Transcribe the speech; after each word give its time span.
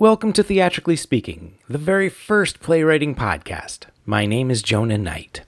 Welcome 0.00 0.32
to 0.34 0.44
Theatrically 0.44 0.94
Speaking, 0.94 1.58
the 1.68 1.76
very 1.76 2.08
first 2.08 2.60
playwriting 2.60 3.16
podcast. 3.16 3.86
My 4.06 4.26
name 4.26 4.48
is 4.48 4.62
Jonah 4.62 4.96
Knight. 4.96 5.40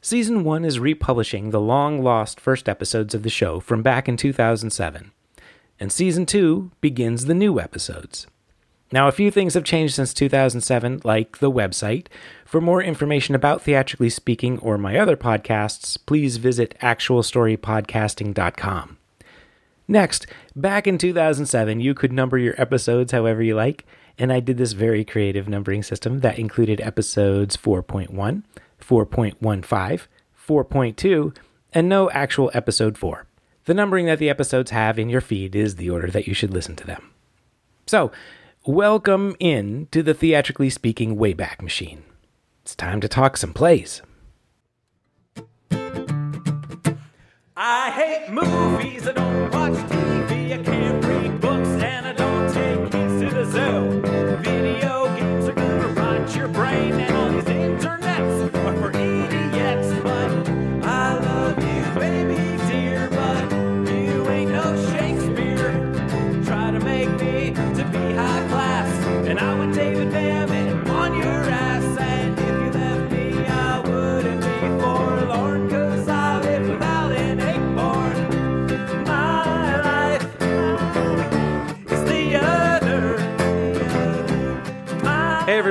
Season 0.00 0.42
1 0.42 0.64
is 0.64 0.78
republishing 0.78 1.50
the 1.50 1.60
long 1.60 2.02
lost 2.02 2.40
first 2.40 2.66
episodes 2.66 3.14
of 3.14 3.24
the 3.24 3.28
show 3.28 3.60
from 3.60 3.82
back 3.82 4.08
in 4.08 4.16
2007, 4.16 5.10
and 5.78 5.92
Season 5.92 6.24
2 6.24 6.70
begins 6.80 7.26
the 7.26 7.34
new 7.34 7.60
episodes. 7.60 8.26
Now, 8.90 9.06
a 9.06 9.12
few 9.12 9.30
things 9.30 9.52
have 9.52 9.64
changed 9.64 9.96
since 9.96 10.14
2007, 10.14 11.02
like 11.04 11.40
the 11.40 11.52
website. 11.52 12.06
For 12.46 12.62
more 12.62 12.82
information 12.82 13.34
about 13.34 13.60
Theatrically 13.60 14.08
Speaking 14.08 14.58
or 14.60 14.78
my 14.78 14.98
other 14.98 15.14
podcasts, 15.14 15.98
please 16.06 16.38
visit 16.38 16.74
actualstorypodcasting.com. 16.80 18.97
Next, 19.90 20.26
back 20.54 20.86
in 20.86 20.98
2007, 20.98 21.80
you 21.80 21.94
could 21.94 22.12
number 22.12 22.36
your 22.36 22.54
episodes 22.60 23.10
however 23.10 23.42
you 23.42 23.54
like, 23.54 23.86
and 24.18 24.30
I 24.30 24.38
did 24.40 24.58
this 24.58 24.72
very 24.72 25.02
creative 25.02 25.48
numbering 25.48 25.82
system 25.82 26.20
that 26.20 26.38
included 26.38 26.78
episodes 26.82 27.56
4.1, 27.56 28.42
4.15, 28.78 30.06
4.2, 30.46 31.36
and 31.72 31.88
no 31.88 32.10
actual 32.10 32.50
episode 32.52 32.98
4. 32.98 33.26
The 33.64 33.72
numbering 33.74 34.04
that 34.06 34.18
the 34.18 34.28
episodes 34.28 34.72
have 34.72 34.98
in 34.98 35.08
your 35.08 35.22
feed 35.22 35.56
is 35.56 35.76
the 35.76 35.88
order 35.88 36.10
that 36.10 36.26
you 36.26 36.34
should 36.34 36.52
listen 36.52 36.76
to 36.76 36.86
them. 36.86 37.10
So, 37.86 38.12
welcome 38.66 39.36
in 39.40 39.88
to 39.92 40.02
the 40.02 40.14
Theatrically 40.14 40.68
Speaking 40.68 41.16
Wayback 41.16 41.62
Machine. 41.62 42.02
It's 42.62 42.74
time 42.74 43.00
to 43.00 43.08
talk 43.08 43.38
some 43.38 43.54
plays. 43.54 44.02
I 47.60 47.90
hate 47.90 48.28
movies, 48.30 49.08
I 49.08 49.12
don't 49.14 49.50
watch 49.52 49.72
TV, 49.72 49.97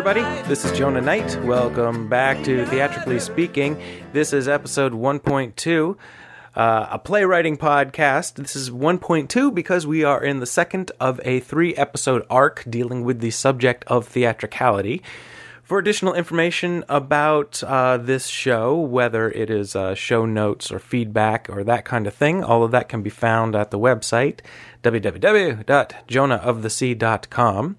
everybody, 0.07 0.47
this 0.47 0.63
is 0.63 0.71
Jonah 0.71 1.01
Knight. 1.01 1.37
Welcome 1.43 2.07
back 2.07 2.41
to 2.45 2.65
Theatrically 2.67 3.19
Speaking. 3.19 3.77
This 4.13 4.31
is 4.31 4.47
episode 4.47 4.93
1.2, 4.93 5.97
uh, 6.55 6.87
a 6.89 6.97
playwriting 6.97 7.57
podcast. 7.57 8.35
This 8.35 8.55
is 8.55 8.69
1.2 8.69 9.53
because 9.53 9.85
we 9.85 10.05
are 10.05 10.23
in 10.23 10.39
the 10.39 10.45
second 10.45 10.93
of 11.01 11.19
a 11.25 11.41
three 11.41 11.75
episode 11.75 12.25
arc 12.29 12.63
dealing 12.69 13.03
with 13.03 13.19
the 13.19 13.31
subject 13.31 13.83
of 13.87 14.07
theatricality. 14.07 15.03
For 15.61 15.77
additional 15.77 16.13
information 16.13 16.85
about 16.87 17.61
uh, 17.63 17.97
this 17.97 18.27
show, 18.27 18.77
whether 18.77 19.29
it 19.29 19.49
is 19.49 19.75
uh, 19.75 19.93
show 19.93 20.25
notes 20.25 20.71
or 20.71 20.79
feedback 20.79 21.49
or 21.49 21.65
that 21.65 21.83
kind 21.83 22.07
of 22.07 22.13
thing, 22.13 22.45
all 22.45 22.63
of 22.63 22.71
that 22.71 22.87
can 22.87 23.01
be 23.01 23.09
found 23.09 23.57
at 23.57 23.71
the 23.71 23.79
website 23.79 24.39
www.jonahofthesea.com. 24.83 27.75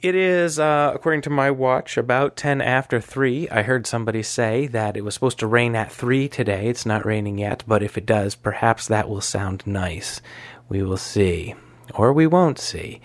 It 0.00 0.14
is, 0.14 0.60
uh, 0.60 0.92
according 0.94 1.22
to 1.22 1.30
my 1.30 1.50
watch, 1.50 1.96
about 1.96 2.36
10 2.36 2.60
after 2.60 3.00
3. 3.00 3.48
I 3.48 3.62
heard 3.62 3.84
somebody 3.84 4.22
say 4.22 4.68
that 4.68 4.96
it 4.96 5.00
was 5.00 5.14
supposed 5.14 5.40
to 5.40 5.48
rain 5.48 5.74
at 5.74 5.90
3 5.90 6.28
today. 6.28 6.68
It's 6.68 6.86
not 6.86 7.04
raining 7.04 7.38
yet, 7.38 7.64
but 7.66 7.82
if 7.82 7.98
it 7.98 8.06
does, 8.06 8.36
perhaps 8.36 8.86
that 8.86 9.08
will 9.08 9.20
sound 9.20 9.66
nice. 9.66 10.20
We 10.68 10.84
will 10.84 10.98
see. 10.98 11.56
Or 11.94 12.12
we 12.12 12.28
won't 12.28 12.60
see. 12.60 13.00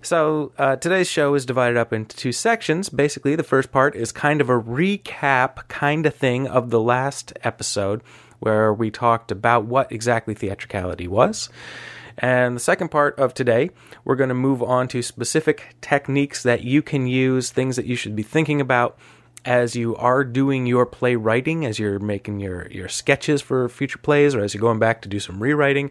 So, 0.00 0.52
uh, 0.58 0.76
today's 0.76 1.10
show 1.10 1.34
is 1.34 1.44
divided 1.44 1.76
up 1.76 1.92
into 1.92 2.16
two 2.16 2.30
sections. 2.30 2.88
Basically, 2.88 3.34
the 3.34 3.42
first 3.42 3.72
part 3.72 3.96
is 3.96 4.12
kind 4.12 4.40
of 4.40 4.48
a 4.48 4.60
recap 4.60 5.66
kind 5.66 6.06
of 6.06 6.14
thing 6.14 6.46
of 6.46 6.70
the 6.70 6.80
last 6.80 7.32
episode, 7.42 8.00
where 8.38 8.72
we 8.72 8.92
talked 8.92 9.32
about 9.32 9.64
what 9.64 9.90
exactly 9.90 10.34
theatricality 10.34 11.08
was. 11.08 11.48
And 12.18 12.56
the 12.56 12.60
second 12.60 12.90
part 12.90 13.18
of 13.18 13.34
today, 13.34 13.70
we're 14.04 14.16
going 14.16 14.28
to 14.28 14.34
move 14.34 14.62
on 14.62 14.88
to 14.88 15.02
specific 15.02 15.74
techniques 15.80 16.42
that 16.42 16.62
you 16.62 16.82
can 16.82 17.06
use, 17.06 17.50
things 17.50 17.76
that 17.76 17.86
you 17.86 17.96
should 17.96 18.16
be 18.16 18.22
thinking 18.22 18.60
about 18.60 18.98
as 19.44 19.74
you 19.74 19.96
are 19.96 20.24
doing 20.24 20.66
your 20.66 20.86
playwriting, 20.86 21.64
as 21.66 21.78
you're 21.78 21.98
making 21.98 22.40
your, 22.40 22.70
your 22.70 22.88
sketches 22.88 23.42
for 23.42 23.68
future 23.68 23.98
plays, 23.98 24.34
or 24.34 24.40
as 24.40 24.54
you're 24.54 24.60
going 24.60 24.78
back 24.78 25.02
to 25.02 25.08
do 25.08 25.18
some 25.18 25.42
rewriting. 25.42 25.90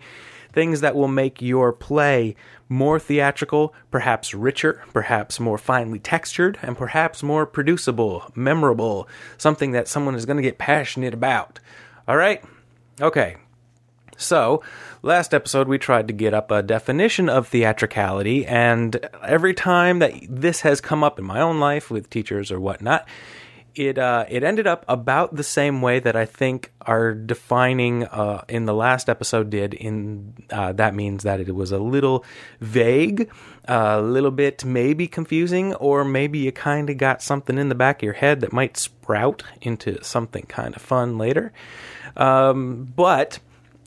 Things 0.53 0.81
that 0.81 0.95
will 0.95 1.07
make 1.07 1.41
your 1.41 1.71
play 1.71 2.35
more 2.67 2.99
theatrical, 2.99 3.73
perhaps 3.89 4.33
richer, 4.33 4.83
perhaps 4.93 5.39
more 5.39 5.57
finely 5.57 5.99
textured, 5.99 6.59
and 6.61 6.77
perhaps 6.77 7.23
more 7.23 7.45
producible, 7.45 8.31
memorable, 8.35 9.07
something 9.37 9.71
that 9.71 9.87
someone 9.87 10.15
is 10.15 10.25
going 10.25 10.37
to 10.37 10.43
get 10.43 10.57
passionate 10.57 11.13
about. 11.13 11.59
All 12.07 12.17
right? 12.17 12.43
Okay, 12.99 13.37
so, 14.21 14.63
last 15.01 15.33
episode 15.33 15.67
we 15.67 15.77
tried 15.77 16.07
to 16.07 16.13
get 16.13 16.33
up 16.33 16.51
a 16.51 16.61
definition 16.61 17.29
of 17.29 17.47
theatricality, 17.47 18.45
and 18.45 18.95
every 19.23 19.53
time 19.53 19.99
that 19.99 20.13
this 20.29 20.61
has 20.61 20.81
come 20.81 21.03
up 21.03 21.19
in 21.19 21.25
my 21.25 21.41
own 21.41 21.59
life 21.59 21.89
with 21.89 22.09
teachers 22.09 22.51
or 22.51 22.59
whatnot, 22.59 23.07
it 23.75 23.97
uh, 23.97 24.25
it 24.29 24.43
ended 24.43 24.67
up 24.67 24.85
about 24.87 25.35
the 25.35 25.43
same 25.43 25.81
way 25.81 25.99
that 25.99 26.15
I 26.15 26.25
think 26.25 26.71
our 26.81 27.13
defining 27.13 28.03
uh, 28.05 28.43
in 28.47 28.65
the 28.65 28.73
last 28.73 29.09
episode 29.09 29.49
did. 29.49 29.73
In 29.73 30.33
uh, 30.49 30.73
that 30.73 30.93
means 30.93 31.23
that 31.23 31.39
it 31.39 31.55
was 31.55 31.71
a 31.71 31.79
little 31.79 32.25
vague, 32.59 33.29
a 33.65 34.01
little 34.01 34.31
bit 34.31 34.65
maybe 34.65 35.07
confusing, 35.07 35.73
or 35.75 36.03
maybe 36.03 36.39
you 36.39 36.51
kind 36.51 36.89
of 36.89 36.97
got 36.97 37.21
something 37.21 37.57
in 37.57 37.69
the 37.69 37.75
back 37.75 37.99
of 37.99 38.03
your 38.03 38.13
head 38.13 38.41
that 38.41 38.51
might 38.51 38.77
sprout 38.77 39.43
into 39.61 40.03
something 40.03 40.43
kind 40.43 40.75
of 40.75 40.81
fun 40.81 41.17
later. 41.17 41.53
Um, 42.17 42.91
but 42.95 43.39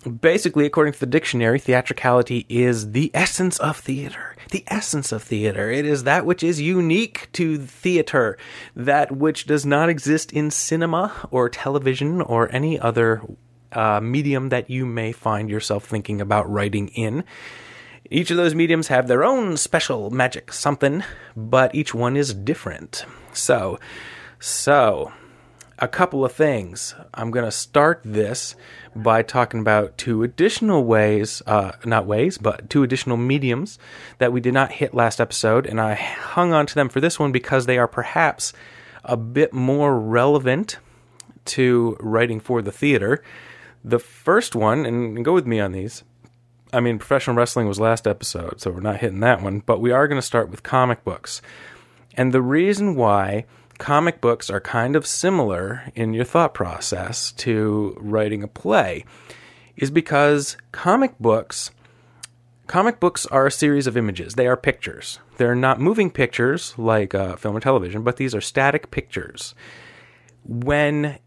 basically, 0.04 0.66
according 0.66 0.94
to 0.94 1.00
the 1.00 1.06
dictionary, 1.06 1.58
theatricality 1.58 2.46
is 2.48 2.92
the 2.92 3.10
essence 3.14 3.58
of 3.58 3.76
theater. 3.76 4.36
The 4.50 4.64
essence 4.68 5.12
of 5.12 5.22
theater. 5.22 5.70
It 5.70 5.84
is 5.84 6.04
that 6.04 6.26
which 6.26 6.42
is 6.42 6.60
unique 6.60 7.28
to 7.32 7.58
theater, 7.58 8.38
that 8.76 9.12
which 9.12 9.46
does 9.46 9.64
not 9.66 9.88
exist 9.88 10.32
in 10.32 10.50
cinema 10.50 11.28
or 11.30 11.48
television 11.48 12.20
or 12.20 12.50
any 12.52 12.78
other 12.78 13.22
uh, 13.72 14.00
medium 14.00 14.50
that 14.50 14.70
you 14.70 14.86
may 14.86 15.12
find 15.12 15.50
yourself 15.50 15.84
thinking 15.84 16.20
about 16.20 16.50
writing 16.50 16.88
in. 16.88 17.24
Each 18.10 18.30
of 18.30 18.36
those 18.36 18.54
mediums 18.54 18.88
have 18.88 19.08
their 19.08 19.24
own 19.24 19.56
special 19.56 20.10
magic 20.10 20.52
something, 20.52 21.02
but 21.34 21.74
each 21.74 21.94
one 21.94 22.16
is 22.16 22.34
different. 22.34 23.04
So, 23.32 23.80
so 24.38 25.12
a 25.78 25.88
couple 25.88 26.24
of 26.24 26.32
things. 26.32 26.94
I'm 27.12 27.30
going 27.30 27.44
to 27.44 27.50
start 27.50 28.00
this 28.04 28.54
by 28.94 29.22
talking 29.22 29.60
about 29.60 29.98
two 29.98 30.22
additional 30.22 30.84
ways, 30.84 31.42
uh, 31.46 31.72
not 31.84 32.06
ways, 32.06 32.38
but 32.38 32.70
two 32.70 32.82
additional 32.82 33.16
mediums 33.16 33.78
that 34.18 34.32
we 34.32 34.40
did 34.40 34.54
not 34.54 34.72
hit 34.72 34.94
last 34.94 35.20
episode, 35.20 35.66
and 35.66 35.80
I 35.80 35.94
hung 35.94 36.52
on 36.52 36.66
to 36.66 36.74
them 36.74 36.88
for 36.88 37.00
this 37.00 37.18
one 37.18 37.32
because 37.32 37.66
they 37.66 37.78
are 37.78 37.88
perhaps 37.88 38.52
a 39.04 39.16
bit 39.16 39.52
more 39.52 39.98
relevant 39.98 40.78
to 41.46 41.96
writing 42.00 42.40
for 42.40 42.62
the 42.62 42.72
theater. 42.72 43.22
The 43.84 43.98
first 43.98 44.54
one, 44.54 44.86
and 44.86 45.24
go 45.24 45.34
with 45.34 45.46
me 45.46 45.60
on 45.60 45.72
these. 45.72 46.04
I 46.72 46.80
mean, 46.80 46.98
professional 46.98 47.36
wrestling 47.36 47.68
was 47.68 47.78
last 47.78 48.06
episode, 48.06 48.60
so 48.60 48.70
we're 48.70 48.80
not 48.80 48.98
hitting 48.98 49.20
that 49.20 49.42
one, 49.42 49.60
but 49.60 49.80
we 49.80 49.92
are 49.92 50.08
going 50.08 50.20
to 50.20 50.26
start 50.26 50.50
with 50.50 50.62
comic 50.62 51.04
books. 51.04 51.42
And 52.16 52.32
the 52.32 52.42
reason 52.42 52.94
why 52.94 53.44
comic 53.78 54.20
books 54.20 54.50
are 54.50 54.60
kind 54.60 54.96
of 54.96 55.06
similar 55.06 55.92
in 55.94 56.14
your 56.14 56.24
thought 56.24 56.54
process 56.54 57.32
to 57.32 57.96
writing 58.00 58.42
a 58.42 58.48
play 58.48 59.04
is 59.76 59.90
because 59.90 60.56
comic 60.72 61.18
books 61.18 61.70
comic 62.66 62.98
books 62.98 63.26
are 63.26 63.46
a 63.46 63.50
series 63.50 63.86
of 63.86 63.96
images. 63.96 64.34
They 64.34 64.46
are 64.46 64.56
pictures. 64.56 65.18
They're 65.36 65.54
not 65.54 65.80
moving 65.80 66.10
pictures 66.10 66.74
like 66.78 67.14
uh, 67.14 67.36
film 67.36 67.56
or 67.56 67.60
television 67.60 68.02
but 68.02 68.16
these 68.16 68.34
are 68.34 68.40
static 68.40 68.90
pictures. 68.90 69.54
When 70.44 71.18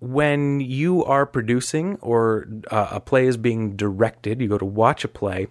when 0.00 0.60
you 0.60 1.04
are 1.04 1.24
producing 1.24 1.96
or 2.02 2.46
uh, 2.70 2.88
a 2.92 3.00
play 3.00 3.26
is 3.26 3.38
being 3.38 3.74
directed 3.74 4.40
you 4.40 4.48
go 4.48 4.58
to 4.58 4.64
watch 4.64 5.02
a 5.02 5.08
play 5.08 5.46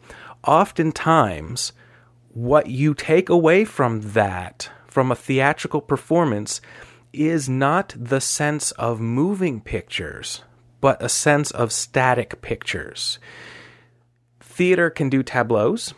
oftentimes 0.46 1.74
what 2.34 2.68
you 2.68 2.94
take 2.94 3.30
away 3.30 3.66
from 3.66 4.02
that 4.02 4.70
from 4.94 5.12
a 5.12 5.16
theatrical 5.16 5.82
performance 5.82 6.62
is 7.12 7.50
not 7.50 7.96
the 7.98 8.22
sense 8.22 8.72
of 8.74 9.00
moving 9.00 9.60
pictures, 9.60 10.44
but 10.82 11.02
a 11.02 11.10
sense 11.10 11.50
of 11.50 11.72
static 11.72 12.42
pictures. 12.44 13.18
Theater 14.40 14.92
can 14.92 15.10
do 15.10 15.24
tableaus. 15.24 15.96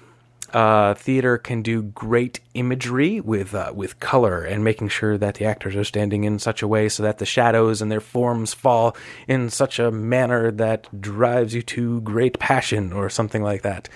Uh, 0.54 0.94
theater 0.94 1.38
can 1.38 1.62
do 1.62 1.82
great 1.82 2.40
imagery 2.54 3.20
with 3.20 3.54
uh, 3.54 3.74
with 3.76 4.00
color 4.00 4.44
and 4.44 4.64
making 4.64 4.88
sure 4.88 5.18
that 5.18 5.36
the 5.36 5.44
actors 5.44 5.76
are 5.76 5.84
standing 5.84 6.24
in 6.24 6.40
such 6.40 6.62
a 6.62 6.68
way 6.68 6.88
so 6.88 7.04
that 7.04 7.18
the 7.18 7.26
shadows 7.26 7.82
and 7.82 7.92
their 7.92 8.00
forms 8.00 8.54
fall 8.54 8.96
in 9.28 9.50
such 9.50 9.78
a 9.78 9.92
manner 9.92 10.52
that 10.52 11.02
drives 11.02 11.54
you 11.54 11.62
to 11.62 12.00
great 12.02 12.40
passion 12.40 12.94
or 12.94 13.10
something 13.10 13.44
like 13.44 13.64
that. 13.64 13.90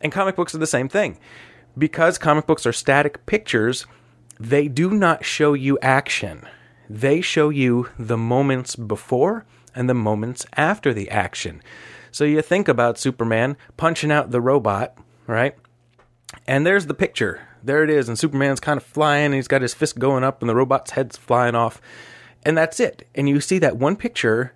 And 0.00 0.10
comic 0.10 0.34
books 0.34 0.52
are 0.52 0.58
the 0.58 0.66
same 0.66 0.88
thing. 0.88 1.18
Because 1.78 2.18
comic 2.18 2.46
books 2.46 2.66
are 2.66 2.72
static 2.72 3.24
pictures, 3.26 3.86
they 4.42 4.66
do 4.66 4.90
not 4.90 5.24
show 5.24 5.54
you 5.54 5.78
action. 5.80 6.46
They 6.90 7.20
show 7.20 7.48
you 7.48 7.88
the 7.96 8.18
moments 8.18 8.74
before 8.74 9.46
and 9.74 9.88
the 9.88 9.94
moments 9.94 10.44
after 10.56 10.92
the 10.92 11.08
action. 11.10 11.62
So 12.10 12.24
you 12.24 12.42
think 12.42 12.66
about 12.66 12.98
Superman 12.98 13.56
punching 13.76 14.10
out 14.10 14.32
the 14.32 14.40
robot, 14.40 14.98
right? 15.28 15.56
And 16.46 16.66
there's 16.66 16.86
the 16.86 16.94
picture. 16.94 17.40
There 17.62 17.84
it 17.84 17.90
is. 17.90 18.08
And 18.08 18.18
Superman's 18.18 18.58
kind 18.58 18.78
of 18.78 18.82
flying, 18.82 19.26
and 19.26 19.34
he's 19.34 19.48
got 19.48 19.62
his 19.62 19.74
fist 19.74 19.98
going 19.98 20.24
up, 20.24 20.42
and 20.42 20.48
the 20.48 20.56
robot's 20.56 20.90
head's 20.90 21.16
flying 21.16 21.54
off. 21.54 21.80
And 22.44 22.58
that's 22.58 22.80
it. 22.80 23.08
And 23.14 23.28
you 23.28 23.40
see 23.40 23.60
that 23.60 23.76
one 23.76 23.94
picture, 23.94 24.54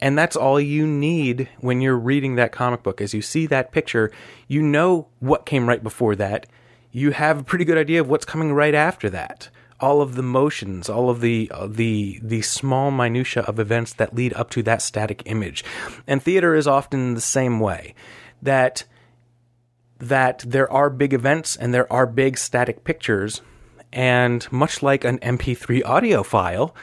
and 0.00 0.18
that's 0.18 0.36
all 0.36 0.60
you 0.60 0.86
need 0.86 1.48
when 1.60 1.80
you're 1.80 1.96
reading 1.96 2.34
that 2.34 2.52
comic 2.52 2.82
book. 2.82 3.00
As 3.00 3.14
you 3.14 3.22
see 3.22 3.46
that 3.46 3.72
picture, 3.72 4.12
you 4.48 4.60
know 4.60 5.08
what 5.20 5.46
came 5.46 5.66
right 5.66 5.82
before 5.82 6.14
that. 6.16 6.46
You 6.94 7.10
have 7.10 7.40
a 7.40 7.42
pretty 7.42 7.64
good 7.64 7.76
idea 7.76 8.00
of 8.00 8.08
what's 8.08 8.24
coming 8.24 8.52
right 8.52 8.72
after 8.74 9.10
that. 9.10 9.48
All 9.80 10.00
of 10.00 10.14
the 10.14 10.22
motions, 10.22 10.88
all 10.88 11.10
of 11.10 11.20
the 11.20 11.50
uh, 11.52 11.66
the 11.66 12.20
the 12.22 12.40
small 12.42 12.92
minutia 12.92 13.42
of 13.42 13.58
events 13.58 13.92
that 13.94 14.14
lead 14.14 14.32
up 14.34 14.48
to 14.50 14.62
that 14.62 14.80
static 14.80 15.20
image. 15.26 15.64
And 16.06 16.22
theater 16.22 16.54
is 16.54 16.68
often 16.68 17.14
the 17.14 17.20
same 17.20 17.58
way. 17.58 17.96
That 18.40 18.84
that 19.98 20.44
there 20.46 20.70
are 20.70 20.88
big 20.88 21.12
events 21.12 21.56
and 21.56 21.74
there 21.74 21.92
are 21.92 22.06
big 22.06 22.38
static 22.38 22.84
pictures. 22.84 23.40
And 23.92 24.50
much 24.52 24.80
like 24.80 25.04
an 25.04 25.18
MP3 25.18 25.84
audio 25.84 26.22
file, 26.22 26.76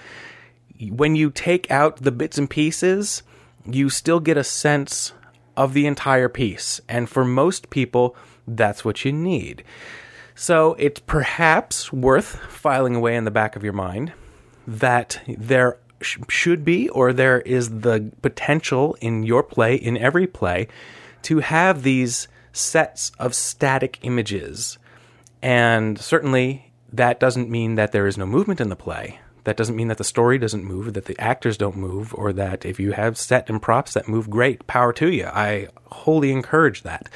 when 0.90 1.16
you 1.16 1.30
take 1.30 1.72
out 1.72 2.04
the 2.04 2.12
bits 2.12 2.38
and 2.38 2.50
pieces, 2.50 3.24
you 3.66 3.90
still 3.90 4.20
get 4.20 4.36
a 4.36 4.44
sense 4.44 5.14
of 5.56 5.74
the 5.74 5.86
entire 5.86 6.28
piece. 6.28 6.82
And 6.90 7.10
for 7.10 7.24
most 7.24 7.70
people, 7.70 8.18
that's 8.46 8.84
what 8.84 9.06
you 9.06 9.14
need. 9.14 9.64
So 10.42 10.74
it's 10.80 11.00
perhaps 11.00 11.94
worth 11.94 12.36
filing 12.50 12.96
away 12.96 13.16
in 13.16 13.26
the 13.26 13.30
back 13.30 13.56
of 13.56 13.64
your 13.64 13.74
mind 13.74 14.12
that 14.66 15.22
there 15.28 15.78
sh- 16.02 16.18
should 16.30 16.66
be, 16.66 16.90
or 16.90 17.14
there 17.14 17.42
is 17.42 17.82
the 17.82 18.12
potential 18.24 18.98
in 19.02 19.22
your 19.22 19.44
play, 19.44 19.76
in 19.76 19.98
every 19.98 20.26
play, 20.26 20.68
to 21.22 21.42
have 21.42 21.84
these 21.84 22.28
sets 22.54 23.12
of 23.20 23.36
static 23.36 24.00
images. 24.02 24.80
And 25.44 26.00
certainly 26.00 26.72
that 26.92 27.20
doesn't 27.20 27.52
mean 27.52 27.76
that 27.76 27.92
there 27.92 28.08
is 28.08 28.18
no 28.18 28.26
movement 28.26 28.60
in 28.60 28.70
the 28.70 28.76
play. 28.76 29.20
That 29.44 29.58
doesn't 29.58 29.76
mean 29.76 29.90
that 29.90 30.00
the 30.00 30.04
story 30.04 30.40
doesn't 30.40 30.66
move, 30.66 30.96
that 30.96 31.06
the 31.06 31.20
actors 31.20 31.56
don't 31.56 31.78
move, 31.78 32.16
or 32.16 32.34
that 32.34 32.66
if 32.66 32.80
you 32.80 32.94
have 32.94 33.16
set 33.16 33.48
and 33.48 33.62
props 33.62 33.94
that 33.94 34.08
move 34.08 34.28
great, 34.28 34.66
power 34.66 34.92
to 34.94 35.12
you. 35.12 35.28
I 35.28 35.68
wholly 35.86 36.32
encourage 36.32 36.82
that. 36.82 37.10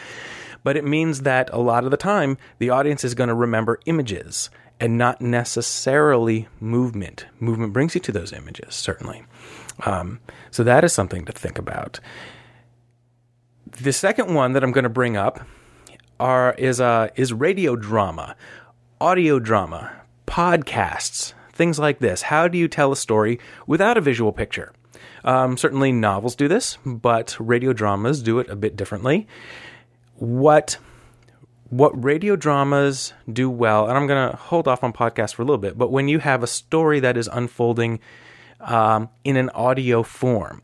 But 0.65 0.75
it 0.75 0.83
means 0.83 1.21
that 1.21 1.51
a 1.53 1.59
lot 1.59 1.85
of 1.85 1.91
the 1.91 1.97
time, 1.97 2.39
the 2.57 2.71
audience 2.71 3.03
is 3.03 3.13
going 3.13 3.27
to 3.27 3.35
remember 3.35 3.79
images 3.85 4.49
and 4.79 4.97
not 4.97 5.21
necessarily 5.21 6.47
movement. 6.59 7.27
Movement 7.39 7.71
brings 7.71 7.93
you 7.93 8.01
to 8.01 8.11
those 8.11 8.33
images, 8.33 8.73
certainly. 8.73 9.23
Um, 9.85 10.21
so 10.49 10.63
that 10.63 10.83
is 10.83 10.91
something 10.91 11.23
to 11.25 11.31
think 11.31 11.59
about. 11.59 11.99
The 13.79 13.93
second 13.93 14.33
one 14.33 14.53
that 14.53 14.63
I'm 14.63 14.71
going 14.71 14.85
to 14.85 14.89
bring 14.89 15.15
up 15.15 15.41
are 16.19 16.55
is 16.55 16.81
uh, 16.81 17.09
is 17.15 17.31
radio 17.31 17.75
drama, 17.75 18.35
audio 18.99 19.37
drama, 19.37 19.91
podcasts, 20.25 21.33
things 21.53 21.77
like 21.77 21.99
this. 21.99 22.23
How 22.23 22.47
do 22.47 22.57
you 22.57 22.67
tell 22.67 22.91
a 22.91 22.97
story 22.97 23.39
without 23.67 23.97
a 23.97 24.01
visual 24.01 24.31
picture? 24.31 24.73
Um, 25.23 25.57
certainly, 25.57 25.91
novels 25.91 26.35
do 26.35 26.47
this, 26.47 26.79
but 26.83 27.37
radio 27.39 27.71
dramas 27.71 28.23
do 28.23 28.39
it 28.39 28.49
a 28.49 28.55
bit 28.55 28.75
differently. 28.75 29.27
What 30.15 30.77
what 31.69 32.03
radio 32.03 32.35
dramas 32.35 33.13
do 33.31 33.49
well, 33.49 33.87
and 33.87 33.97
I'm 33.97 34.07
going 34.07 34.31
to 34.31 34.37
hold 34.37 34.67
off 34.67 34.83
on 34.83 34.93
podcasts 34.93 35.33
for 35.33 35.41
a 35.41 35.45
little 35.45 35.57
bit, 35.57 35.77
but 35.77 35.91
when 35.91 36.07
you 36.07 36.19
have 36.19 36.43
a 36.43 36.47
story 36.47 36.99
that 36.99 37.17
is 37.17 37.27
unfolding 37.27 37.99
um, 38.61 39.09
in 39.23 39.35
an 39.35 39.49
audio 39.49 40.03
form, 40.03 40.61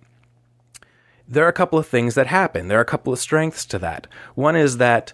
there 1.28 1.44
are 1.44 1.50
a 1.50 1.54
couple 1.54 1.80
of 1.80 1.88
things 1.88 2.16
that 2.16 2.28
happen. 2.28 2.68
There 2.68 2.78
are 2.78 2.84
a 2.84 2.86
couple 2.86 3.12
of 3.12 3.20
strengths 3.20 3.66
to 3.68 3.80
that. 3.80 4.08
One 4.36 4.56
is 4.56 4.78
that 4.78 5.14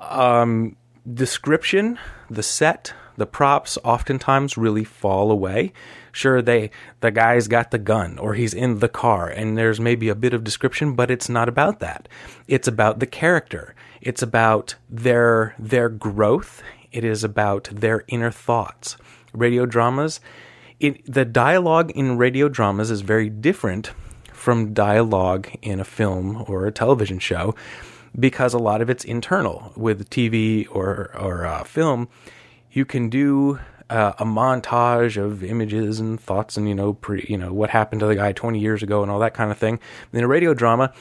um, 0.00 0.76
description, 1.10 1.98
the 2.28 2.42
set, 2.42 2.92
the 3.16 3.26
props 3.26 3.78
oftentimes 3.84 4.58
really 4.58 4.84
fall 4.84 5.30
away. 5.30 5.72
Sure, 6.16 6.40
they 6.40 6.70
the 7.00 7.10
guy's 7.10 7.46
got 7.46 7.70
the 7.70 7.78
gun 7.78 8.18
or 8.18 8.32
he's 8.32 8.54
in 8.54 8.78
the 8.78 8.88
car, 8.88 9.28
and 9.28 9.58
there's 9.58 9.78
maybe 9.78 10.08
a 10.08 10.14
bit 10.14 10.32
of 10.32 10.44
description, 10.44 10.94
but 10.94 11.10
it's 11.10 11.28
not 11.28 11.46
about 11.46 11.78
that. 11.80 12.08
It's 12.48 12.66
about 12.66 13.00
the 13.00 13.06
character. 13.06 13.74
It's 14.00 14.22
about 14.22 14.76
their 14.88 15.54
their 15.58 15.90
growth. 15.90 16.62
It 16.90 17.04
is 17.04 17.22
about 17.22 17.64
their 17.70 18.02
inner 18.08 18.30
thoughts. 18.30 18.96
Radio 19.34 19.66
dramas, 19.66 20.20
it, 20.80 21.04
the 21.04 21.26
dialogue 21.26 21.90
in 21.90 22.16
radio 22.16 22.48
dramas 22.48 22.90
is 22.90 23.02
very 23.02 23.28
different 23.28 23.90
from 24.32 24.72
dialogue 24.72 25.50
in 25.60 25.80
a 25.80 25.84
film 25.84 26.46
or 26.48 26.66
a 26.66 26.72
television 26.72 27.18
show 27.18 27.54
because 28.18 28.54
a 28.54 28.58
lot 28.58 28.80
of 28.80 28.88
it's 28.88 29.04
internal. 29.04 29.70
With 29.76 30.08
TV 30.08 30.66
or 30.70 31.14
or 31.14 31.44
uh, 31.44 31.64
film, 31.64 32.08
you 32.70 32.86
can 32.86 33.10
do 33.10 33.58
uh, 33.88 34.12
a 34.18 34.24
montage 34.24 35.16
of 35.16 35.44
images 35.44 36.00
and 36.00 36.20
thoughts 36.20 36.56
and 36.56 36.68
you 36.68 36.74
know 36.74 36.94
pre, 36.94 37.24
you 37.28 37.38
know 37.38 37.52
what 37.52 37.70
happened 37.70 38.00
to 38.00 38.06
the 38.06 38.16
guy 38.16 38.32
20 38.32 38.58
years 38.58 38.82
ago 38.82 39.02
and 39.02 39.10
all 39.10 39.18
that 39.20 39.34
kind 39.34 39.50
of 39.50 39.58
thing. 39.58 39.78
In 40.12 40.24
a 40.24 40.28
radio 40.28 40.54
drama, 40.54 40.92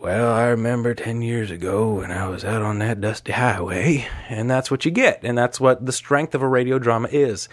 well, 0.00 0.32
I 0.32 0.46
remember 0.46 0.94
10 0.94 1.20
years 1.22 1.50
ago 1.50 1.96
when 1.96 2.10
I 2.10 2.26
was 2.28 2.44
out 2.44 2.62
on 2.62 2.78
that 2.78 3.00
dusty 3.00 3.32
highway, 3.32 4.06
and 4.28 4.50
that's 4.50 4.70
what 4.70 4.84
you 4.84 4.90
get, 4.90 5.20
and 5.22 5.36
that's 5.36 5.60
what 5.60 5.84
the 5.84 5.92
strength 5.92 6.34
of 6.34 6.42
a 6.42 6.48
radio 6.48 6.78
drama 6.78 7.08
is. 7.12 7.48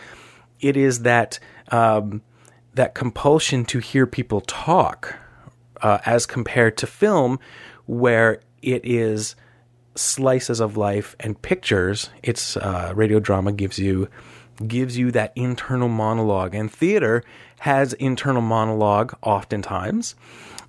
It 0.59 0.77
is 0.77 1.01
that 1.01 1.39
um, 1.71 2.21
that 2.73 2.95
compulsion 2.95 3.65
to 3.65 3.79
hear 3.79 4.07
people 4.07 4.41
talk, 4.41 5.15
uh, 5.81 5.99
as 6.05 6.25
compared 6.25 6.77
to 6.77 6.87
film, 6.87 7.39
where 7.85 8.41
it 8.61 8.85
is 8.85 9.35
slices 9.95 10.59
of 10.59 10.77
life 10.77 11.15
and 11.19 11.41
pictures. 11.41 12.09
It's 12.23 12.55
uh, 12.55 12.93
radio 12.95 13.19
drama 13.19 13.51
gives 13.51 13.77
you 13.77 14.07
gives 14.65 14.97
you 14.97 15.11
that 15.11 15.33
internal 15.35 15.89
monologue, 15.89 16.55
and 16.55 16.71
theater 16.71 17.23
has 17.59 17.93
internal 17.93 18.41
monologue 18.41 19.15
oftentimes. 19.21 20.15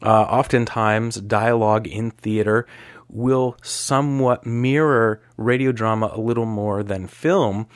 Uh, 0.03 0.23
oftentimes, 0.23 1.17
dialogue 1.17 1.87
in 1.87 2.11
theater 2.11 2.67
will 3.11 3.57
somewhat 3.63 4.47
mirror 4.47 5.21
radio 5.37 5.73
drama 5.73 6.11
a 6.13 6.21
little 6.21 6.45
more 6.45 6.83
than 6.83 7.07
film 7.07 7.67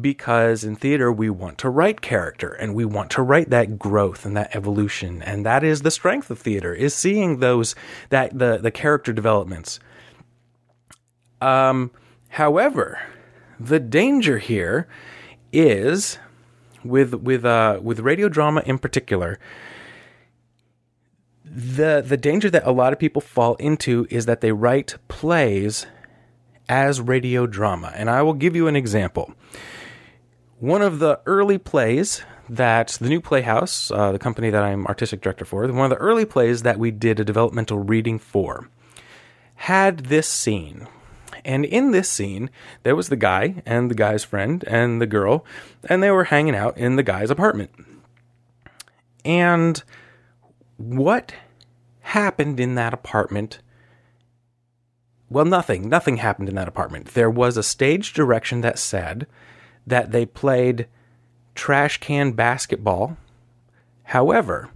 because 0.00 0.64
in 0.64 0.74
theater 0.74 1.12
we 1.12 1.28
want 1.28 1.58
to 1.58 1.68
write 1.68 2.00
character 2.00 2.48
and 2.54 2.74
we 2.74 2.84
want 2.84 3.10
to 3.10 3.20
write 3.20 3.50
that 3.50 3.78
growth 3.78 4.24
and 4.24 4.36
that 4.36 4.54
evolution 4.56 5.20
and 5.22 5.44
that 5.44 5.62
is 5.62 5.82
the 5.82 5.90
strength 5.90 6.30
of 6.30 6.38
theater 6.38 6.72
is 6.72 6.94
seeing 6.94 7.38
those 7.38 7.74
that 8.08 8.36
the 8.38 8.56
the 8.56 8.70
character 8.70 9.12
developments 9.12 9.78
um 11.42 11.90
however 12.28 12.98
the 13.60 13.80
danger 13.80 14.38
here 14.38 14.88
is 15.52 16.18
with 16.84 17.14
with 17.14 17.44
uh 17.44 17.78
with 17.82 18.00
radio 18.00 18.28
drama 18.28 18.62
in 18.64 18.78
particular 18.78 19.38
the 21.44 22.02
the 22.04 22.16
danger 22.16 22.50
that 22.50 22.66
a 22.66 22.72
lot 22.72 22.92
of 22.92 22.98
people 22.98 23.22
fall 23.22 23.54
into 23.56 24.06
is 24.10 24.26
that 24.26 24.40
they 24.40 24.52
write 24.52 24.96
plays 25.08 25.86
as 26.68 27.00
radio 27.00 27.46
drama. 27.46 27.92
And 27.94 28.10
i 28.10 28.22
will 28.22 28.34
give 28.34 28.54
you 28.54 28.68
an 28.68 28.76
example. 28.76 29.32
One 30.58 30.82
of 30.82 30.98
the 30.98 31.20
early 31.24 31.58
plays 31.58 32.22
that 32.48 32.88
the 33.00 33.08
new 33.08 33.20
playhouse 33.20 33.90
uh, 33.90 34.10
the 34.10 34.18
company 34.18 34.48
that 34.48 34.62
i'm 34.64 34.86
artistic 34.86 35.20
director 35.20 35.44
for 35.44 35.70
one 35.70 35.84
of 35.84 35.90
the 35.90 35.96
early 35.96 36.24
plays 36.24 36.62
that 36.62 36.78
we 36.78 36.90
did 36.90 37.20
a 37.20 37.24
developmental 37.24 37.78
reading 37.78 38.18
for 38.18 38.70
had 39.56 40.06
this 40.06 40.26
scene 40.26 40.88
and 41.48 41.64
in 41.64 41.90
this 41.90 42.08
scene 42.08 42.48
there 42.84 42.94
was 42.94 43.08
the 43.08 43.16
guy 43.16 43.60
and 43.66 43.90
the 43.90 43.94
guy's 43.96 44.22
friend 44.22 44.62
and 44.68 45.00
the 45.00 45.06
girl 45.06 45.44
and 45.88 46.00
they 46.00 46.10
were 46.12 46.24
hanging 46.24 46.54
out 46.54 46.78
in 46.78 46.94
the 46.94 47.02
guy's 47.02 47.30
apartment 47.30 47.70
and 49.24 49.82
what 50.78 51.34
happened 52.00 52.58
in 52.58 52.74
that 52.76 52.94
apartment? 52.94 53.58
Well, 55.28 55.44
nothing. 55.44 55.88
Nothing 55.88 56.16
happened 56.16 56.48
in 56.48 56.54
that 56.54 56.68
apartment. 56.68 57.08
There 57.08 57.28
was 57.28 57.56
a 57.56 57.62
stage 57.62 58.14
direction 58.14 58.62
that 58.62 58.78
said 58.78 59.26
that 59.86 60.10
they 60.12 60.24
played 60.24 60.86
trash 61.54 61.98
can 61.98 62.32
basketball. 62.32 63.18
However, 64.04 64.70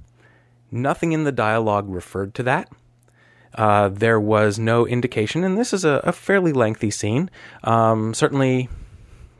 nothing 0.70 1.12
in 1.12 1.24
the 1.24 1.32
dialogue 1.32 1.88
referred 1.88 2.34
to 2.34 2.42
that. 2.42 2.70
Uh, 3.54 3.88
there 3.88 4.20
was 4.20 4.58
no 4.58 4.86
indication, 4.86 5.44
and 5.44 5.58
this 5.58 5.72
is 5.72 5.84
a, 5.84 6.00
a 6.04 6.12
fairly 6.12 6.52
lengthy 6.52 6.90
scene. 6.90 7.30
Um, 7.64 8.14
certainly, 8.14 8.68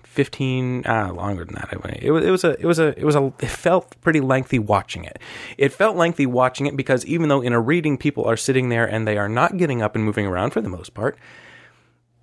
fifteen 0.04 0.82
ah, 0.86 1.10
longer 1.10 1.44
than 1.44 1.54
that. 1.54 1.72
It 1.72 2.10
it 2.10 2.30
was 2.30 2.44
a 2.44 2.50
it 2.60 2.64
was 2.64 2.78
a 2.78 2.98
it 2.98 3.04
was 3.04 3.16
a 3.16 3.32
it 3.40 3.48
felt 3.48 3.98
pretty 4.02 4.20
lengthy 4.20 4.58
watching 4.58 5.04
it. 5.04 5.18
It 5.56 5.72
felt 5.72 5.96
lengthy 5.96 6.26
watching 6.26 6.66
it 6.66 6.76
because 6.76 7.06
even 7.06 7.28
though 7.28 7.40
in 7.40 7.54
a 7.54 7.60
reading 7.60 7.96
people 7.96 8.24
are 8.26 8.36
sitting 8.36 8.68
there 8.68 8.86
and 8.86 9.08
they 9.08 9.16
are 9.16 9.28
not 9.28 9.56
getting 9.56 9.80
up 9.80 9.94
and 9.94 10.04
moving 10.04 10.26
around 10.26 10.50
for 10.50 10.60
the 10.60 10.68
most 10.68 10.92
part, 10.92 11.16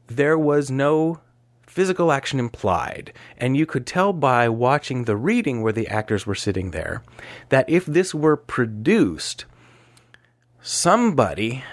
there 0.07 0.37
was 0.37 0.69
no 0.69 1.19
physical 1.65 2.11
action 2.11 2.39
implied. 2.39 3.13
And 3.37 3.55
you 3.55 3.65
could 3.65 3.87
tell 3.87 4.11
by 4.13 4.49
watching 4.49 5.05
the 5.05 5.15
reading 5.15 5.61
where 5.61 5.73
the 5.73 5.87
actors 5.87 6.25
were 6.25 6.35
sitting 6.35 6.71
there 6.71 7.03
that 7.49 7.69
if 7.69 7.85
this 7.85 8.13
were 8.13 8.35
produced, 8.37 9.45
somebody, 10.61 11.63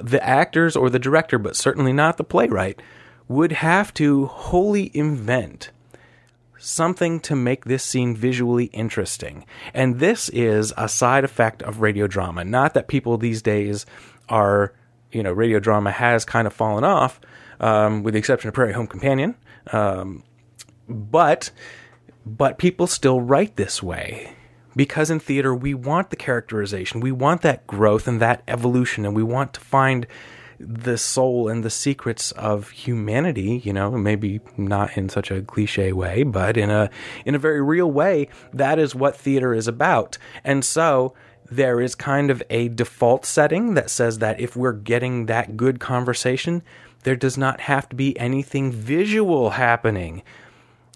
the 0.00 0.24
actors 0.24 0.76
or 0.76 0.90
the 0.90 0.98
director, 0.98 1.38
but 1.38 1.56
certainly 1.56 1.92
not 1.92 2.16
the 2.16 2.24
playwright, 2.24 2.80
would 3.28 3.52
have 3.52 3.92
to 3.94 4.26
wholly 4.26 4.90
invent 4.94 5.70
something 6.58 7.20
to 7.20 7.36
make 7.36 7.64
this 7.64 7.84
scene 7.84 8.16
visually 8.16 8.66
interesting. 8.66 9.44
And 9.72 10.00
this 10.00 10.28
is 10.30 10.72
a 10.76 10.88
side 10.88 11.24
effect 11.24 11.62
of 11.62 11.80
radio 11.80 12.06
drama. 12.06 12.44
Not 12.44 12.74
that 12.74 12.88
people 12.88 13.16
these 13.16 13.42
days 13.42 13.86
are, 14.28 14.72
you 15.12 15.22
know, 15.22 15.32
radio 15.32 15.60
drama 15.60 15.90
has 15.92 16.24
kind 16.24 16.46
of 16.46 16.52
fallen 16.52 16.84
off, 16.84 17.20
um, 17.60 18.02
with 18.02 18.14
the 18.14 18.18
exception 18.18 18.48
of 18.48 18.54
Prairie 18.54 18.72
Home 18.72 18.86
Companion. 18.86 19.36
Um, 19.72 20.24
but 20.88 21.50
but 22.24 22.58
people 22.58 22.86
still 22.86 23.20
write 23.20 23.56
this 23.56 23.82
way 23.82 24.34
because 24.78 25.10
in 25.10 25.18
theater 25.18 25.52
we 25.52 25.74
want 25.74 26.10
the 26.10 26.16
characterization, 26.16 27.00
we 27.00 27.10
want 27.10 27.42
that 27.42 27.66
growth 27.66 28.06
and 28.06 28.20
that 28.20 28.44
evolution, 28.46 29.04
and 29.04 29.16
we 29.16 29.24
want 29.24 29.52
to 29.52 29.60
find 29.60 30.06
the 30.60 30.96
soul 30.96 31.48
and 31.48 31.64
the 31.64 31.70
secrets 31.70 32.30
of 32.32 32.70
humanity. 32.70 33.60
You 33.64 33.72
know, 33.72 33.90
maybe 33.90 34.38
not 34.56 34.96
in 34.96 35.08
such 35.08 35.32
a 35.32 35.42
cliche 35.42 35.92
way, 35.92 36.22
but 36.22 36.56
in 36.56 36.70
a 36.70 36.90
in 37.26 37.34
a 37.34 37.40
very 37.40 37.60
real 37.60 37.90
way. 37.90 38.28
That 38.54 38.78
is 38.78 38.94
what 38.94 39.16
theater 39.16 39.52
is 39.52 39.66
about, 39.68 40.16
and 40.44 40.64
so. 40.64 41.12
There 41.50 41.80
is 41.80 41.94
kind 41.94 42.30
of 42.30 42.42
a 42.50 42.68
default 42.68 43.24
setting 43.24 43.72
that 43.72 43.88
says 43.88 44.18
that 44.18 44.38
if 44.38 44.54
we're 44.54 44.74
getting 44.74 45.24
that 45.26 45.56
good 45.56 45.80
conversation, 45.80 46.62
there 47.04 47.16
does 47.16 47.38
not 47.38 47.60
have 47.60 47.88
to 47.88 47.96
be 47.96 48.18
anything 48.18 48.70
visual 48.70 49.48
happening 49.48 50.22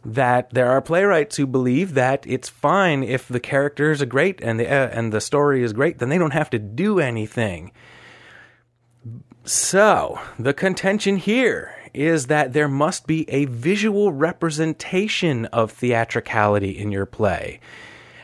that 0.04 0.50
there 0.50 0.71
are 0.71 0.80
playwrights 0.80 1.37
who 1.37 1.47
believe 1.47 1.94
that 1.94 2.25
it's 2.26 2.49
fine 2.49 3.02
if 3.02 3.28
the 3.28 3.40
characters 3.40 4.02
are 4.02 4.06
great 4.06 4.40
and 4.42 4.59
the 4.59 4.66
uh, 4.66 4.88
and 4.88 5.12
the 5.12 5.21
story 5.21 5.62
is 5.62 5.73
great, 5.73 5.99
then 5.99 6.09
they 6.09 6.18
don't 6.18 6.32
have 6.32 6.50
to 6.50 6.59
do 6.59 6.99
anything. 6.99 7.73
So, 9.44 10.21
the 10.38 10.54
contention 10.54 11.16
here 11.16 11.75
is 11.92 12.26
that 12.28 12.52
there 12.52 12.68
must 12.68 13.06
be 13.06 13.28
a 13.28 13.44
visual 13.47 14.12
representation 14.12 15.47
of 15.47 15.73
theatricality 15.73 16.71
in 16.71 16.92
your 16.92 17.06
play. 17.06 17.61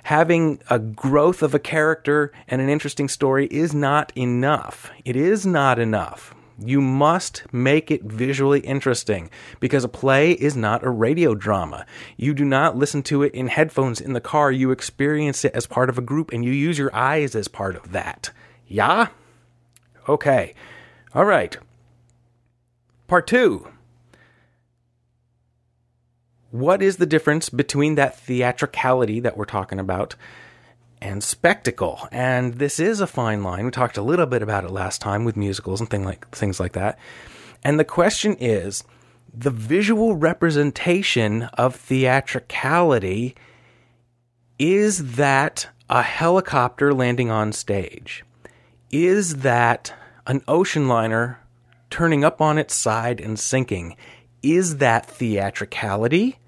Having 0.05 0.61
a 0.71 0.79
growth 0.79 1.43
of 1.43 1.55
a 1.55 1.59
character 1.59 2.33
and 2.47 2.63
an 2.63 2.69
interesting 2.69 3.09
story 3.09 3.47
is 3.51 3.75
not 3.75 4.11
enough. 4.17 4.91
It 5.05 5.17
is 5.17 5.45
not 5.45 5.79
enough. 5.79 6.35
You 6.61 6.81
must 6.81 7.45
make 7.53 7.91
it 7.91 8.03
visually 8.03 8.61
interesting 8.61 9.31
because 9.61 9.85
a 9.85 9.89
play 9.89 10.33
is 10.33 10.57
not 10.57 10.85
a 10.85 10.91
radio 10.91 11.35
drama. 11.35 11.87
You 12.17 12.35
do 12.35 12.45
not 12.45 12.77
listen 12.77 13.03
to 13.05 13.23
it 13.23 13.33
in 13.33 13.47
headphones 13.47 14.01
in 14.01 14.13
the 14.13 14.21
car. 14.21 14.51
You 14.51 14.73
experience 14.73 15.45
it 15.45 15.55
as 15.55 15.67
part 15.67 15.89
of 15.89 15.99
a 15.99 16.03
group 16.03 16.33
and 16.33 16.45
you 16.45 16.51
use 16.51 16.77
your 16.77 16.95
eyes 16.95 17.37
as 17.37 17.47
part 17.47 17.77
of 17.77 17.93
that. 17.93 18.31
Yeah? 18.67 19.09
Okay. 20.09 20.55
All 21.15 21.25
right. 21.25 21.57
Part 23.07 23.29
two. 23.29 23.69
What 26.51 26.83
is 26.83 26.97
the 26.97 27.07
difference 27.07 27.51
between 27.51 27.95
that 27.95 28.19
theatricality 28.19 29.21
that 29.21 29.37
we're 29.37 29.45
talking 29.45 29.79
about 29.79 30.17
and 31.01 31.23
spectacle. 31.23 32.09
And 32.13 32.55
this 32.55 32.79
is 32.81 33.01
a 33.01 33.07
fine 33.07 33.43
line. 33.43 33.65
We 33.65 33.71
talked 33.71 33.97
a 33.97 34.03
little 34.03 34.27
bit 34.27 34.43
about 34.43 34.65
it 34.65 34.71
last 34.71 35.01
time 35.01 35.25
with 35.25 35.37
musicals 35.37 35.81
and 35.81 35.89
thing 35.89 36.05
like 36.05 36.29
things 36.31 36.61
like 36.61 36.73
that. 36.73 36.99
And 37.65 37.79
the 37.79 37.85
question 37.85 38.37
is 38.39 38.85
the 39.35 39.51
visual 39.51 40.17
representation 40.17 41.45
of 41.55 41.75
theatricality 41.75 43.35
is 44.59 45.15
that 45.15 45.69
a 45.89 46.03
helicopter 46.03 46.93
landing 46.93 47.31
on 47.31 47.53
stage? 47.53 48.25
Is 48.91 49.37
that 49.39 49.95
an 50.27 50.43
ocean 50.49 50.89
liner 50.89 51.41
turning 51.91 52.25
up 52.25 52.41
on 52.41 52.59
its 52.59 52.75
side 52.75 53.21
and 53.21 53.39
sinking? 53.39 53.97
Is 54.43 54.79
that 54.79 55.07
theatricality 55.07 56.39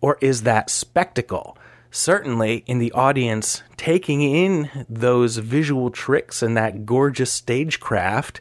or 0.00 0.18
is 0.20 0.42
that 0.42 0.70
spectacle? 0.70 1.57
Certainly 1.90 2.64
in 2.66 2.78
the 2.78 2.92
audience 2.92 3.62
taking 3.76 4.22
in 4.22 4.86
those 4.88 5.36
visual 5.38 5.90
tricks 5.90 6.42
and 6.42 6.56
that 6.56 6.84
gorgeous 6.84 7.32
stagecraft, 7.32 8.40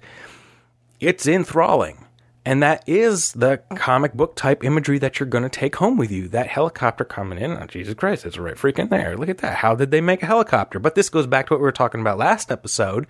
it's 1.00 1.27
enthralling. 1.27 2.06
And 2.44 2.63
that 2.63 2.88
is 2.88 3.34
the 3.34 3.62
comic 3.75 4.13
book 4.13 4.38
type 4.38 4.63
imagery 4.63 5.00
that 5.00 5.20
you're 5.20 5.27
going 5.27 5.44
to 5.44 5.50
take 5.50 5.75
home 5.75 5.98
with 5.98 6.12
you. 6.12 6.30
That 6.30 6.48
helicopter 6.48 7.04
coming 7.04 7.39
in, 7.39 7.51
oh, 7.51 7.66
Jesus 7.66 7.94
Christ, 7.94 8.25
it's 8.25 8.38
right 8.38 8.56
freaking 8.56 8.89
there. 8.89 9.18
Look 9.18 9.27
at 9.27 9.39
that. 9.39 9.58
How 9.58 9.75
did 9.75 9.92
they 9.92 10.00
make 10.00 10.24
a 10.24 10.27
helicopter? 10.27 10.80
But 10.80 10.96
this 10.96 11.10
goes 11.10 11.27
back 11.27 11.48
to 11.48 11.54
what 11.54 11.60
we 11.60 11.66
were 11.66 11.74
talking 11.74 12.00
about 12.00 12.18
last 12.18 12.50
episode, 12.50 13.06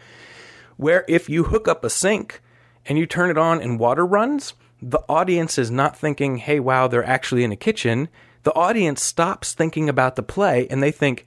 where 0.75 1.06
if 1.08 1.29
you 1.29 1.44
hook 1.44 1.67
up 1.67 1.84
a 1.84 1.89
sink 1.91 2.41
and 2.88 2.98
you 2.98 3.06
turn 3.06 3.29
it 3.29 3.38
on 3.38 3.62
and 3.62 3.79
water 3.79 4.08
runs, 4.08 4.56
the 4.82 5.01
audience 5.08 5.60
is 5.60 5.70
not 5.70 5.96
thinking, 5.96 6.38
hey, 6.38 6.60
wow, 6.60 6.88
they're 6.88 7.03
actually 7.03 7.44
in 7.44 7.51
a 7.51 7.56
kitchen 7.56 8.10
the 8.48 8.56
audience 8.56 9.04
stops 9.04 9.54
thinking 9.54 9.89
about 9.89 10.16
the 10.16 10.24
play 10.24 10.70
and 10.70 10.82
they 10.82 10.89
think, 10.89 11.25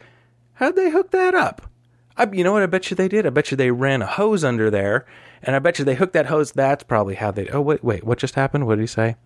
how'd 0.54 0.74
they 0.74 0.88
hook 0.88 1.10
that 1.10 1.34
up? 1.34 1.70
I, 2.16 2.26
you 2.32 2.42
know 2.42 2.52
what 2.54 2.62
I 2.62 2.66
bet 2.66 2.90
you 2.90 2.94
they 2.94 3.08
did? 3.08 3.26
I 3.26 3.28
bet 3.28 3.50
you 3.50 3.58
they 3.58 3.70
ran 3.70 4.00
a 4.00 4.06
hose 4.06 4.42
under 4.42 4.70
there 4.70 5.04
and 5.42 5.54
I 5.54 5.58
bet 5.58 5.78
you 5.78 5.84
they 5.84 5.96
hooked 5.96 6.14
that 6.14 6.24
hose. 6.24 6.52
That's 6.52 6.82
probably 6.82 7.16
how 7.16 7.30
they. 7.30 7.46
Oh, 7.50 7.60
wait, 7.60 7.84
wait, 7.84 8.04
what 8.04 8.16
just 8.16 8.36
happened? 8.36 8.66
What 8.66 8.76
did 8.76 8.84
he 8.84 8.86
say? 8.86 9.16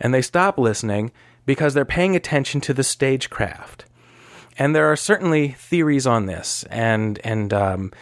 And 0.00 0.14
they 0.14 0.22
stop 0.22 0.56
listening 0.56 1.12
because 1.44 1.74
they're 1.74 1.84
paying 1.84 2.16
attention 2.16 2.62
to 2.62 2.72
the 2.72 2.82
stagecraft. 2.82 3.84
And 4.56 4.74
there 4.74 4.90
are 4.90 4.96
certainly 4.96 5.48
theories 5.48 6.06
on 6.06 6.24
this, 6.24 6.64
and 6.70 7.20
and 7.24 7.52
um, 7.52 7.92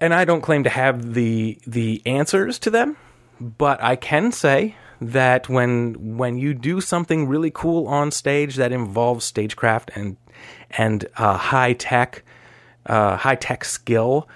and 0.00 0.14
I 0.14 0.24
don't 0.24 0.40
claim 0.40 0.64
to 0.64 0.70
have 0.70 1.12
the 1.12 1.58
the 1.66 2.00
answers 2.06 2.58
to 2.60 2.70
them, 2.70 2.96
but 3.38 3.82
I 3.82 3.96
can 3.96 4.32
say 4.32 4.76
that 5.12 5.48
when 5.48 6.16
when 6.16 6.38
you 6.38 6.54
do 6.54 6.80
something 6.80 7.26
really 7.26 7.50
cool 7.50 7.86
on 7.86 8.10
stage 8.10 8.56
that 8.56 8.72
involves 8.72 9.24
stagecraft 9.24 9.90
and 9.94 10.16
and 10.70 11.06
uh, 11.16 11.36
high 11.36 11.72
tech 11.72 12.24
uh, 12.86 13.16
high 13.16 13.34
tech 13.34 13.64
skill, 13.64 14.28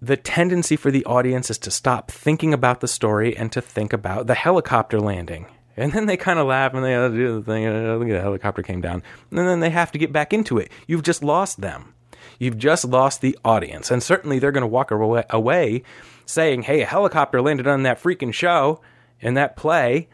the 0.00 0.16
tendency 0.16 0.76
for 0.76 0.90
the 0.90 1.04
audience 1.04 1.50
is 1.50 1.58
to 1.58 1.70
stop 1.70 2.10
thinking 2.10 2.52
about 2.52 2.80
the 2.80 2.88
story 2.88 3.36
and 3.36 3.52
to 3.52 3.60
think 3.60 3.92
about 3.92 4.26
the 4.26 4.34
helicopter 4.34 5.00
landing. 5.00 5.46
And 5.76 5.92
then 5.92 6.06
they 6.06 6.16
kind 6.16 6.38
of 6.38 6.46
laugh 6.46 6.74
and 6.74 6.84
they 6.84 6.94
uh, 6.94 7.08
do 7.08 7.40
the 7.40 7.42
thing. 7.42 7.66
Uh, 7.66 7.96
look 7.96 8.08
at 8.08 8.12
the 8.12 8.20
helicopter 8.20 8.62
came 8.62 8.82
down. 8.82 9.02
And 9.30 9.38
then 9.38 9.60
they 9.60 9.70
have 9.70 9.90
to 9.92 9.98
get 9.98 10.12
back 10.12 10.32
into 10.34 10.58
it. 10.58 10.70
You've 10.86 11.02
just 11.02 11.22
lost 11.22 11.60
them. 11.60 11.94
You've 12.38 12.58
just 12.58 12.84
lost 12.84 13.20
the 13.20 13.38
audience. 13.44 13.90
And 13.90 14.02
certainly 14.02 14.38
they're 14.38 14.52
going 14.52 14.62
to 14.62 14.66
walk 14.66 14.90
away 14.90 15.82
saying, 16.26 16.62
hey, 16.62 16.82
a 16.82 16.86
helicopter 16.86 17.40
landed 17.40 17.66
on 17.66 17.84
that 17.84 18.02
freaking 18.02 18.34
show 18.34 18.80
in 19.22 19.34
that 19.34 19.56
play, 19.56 20.08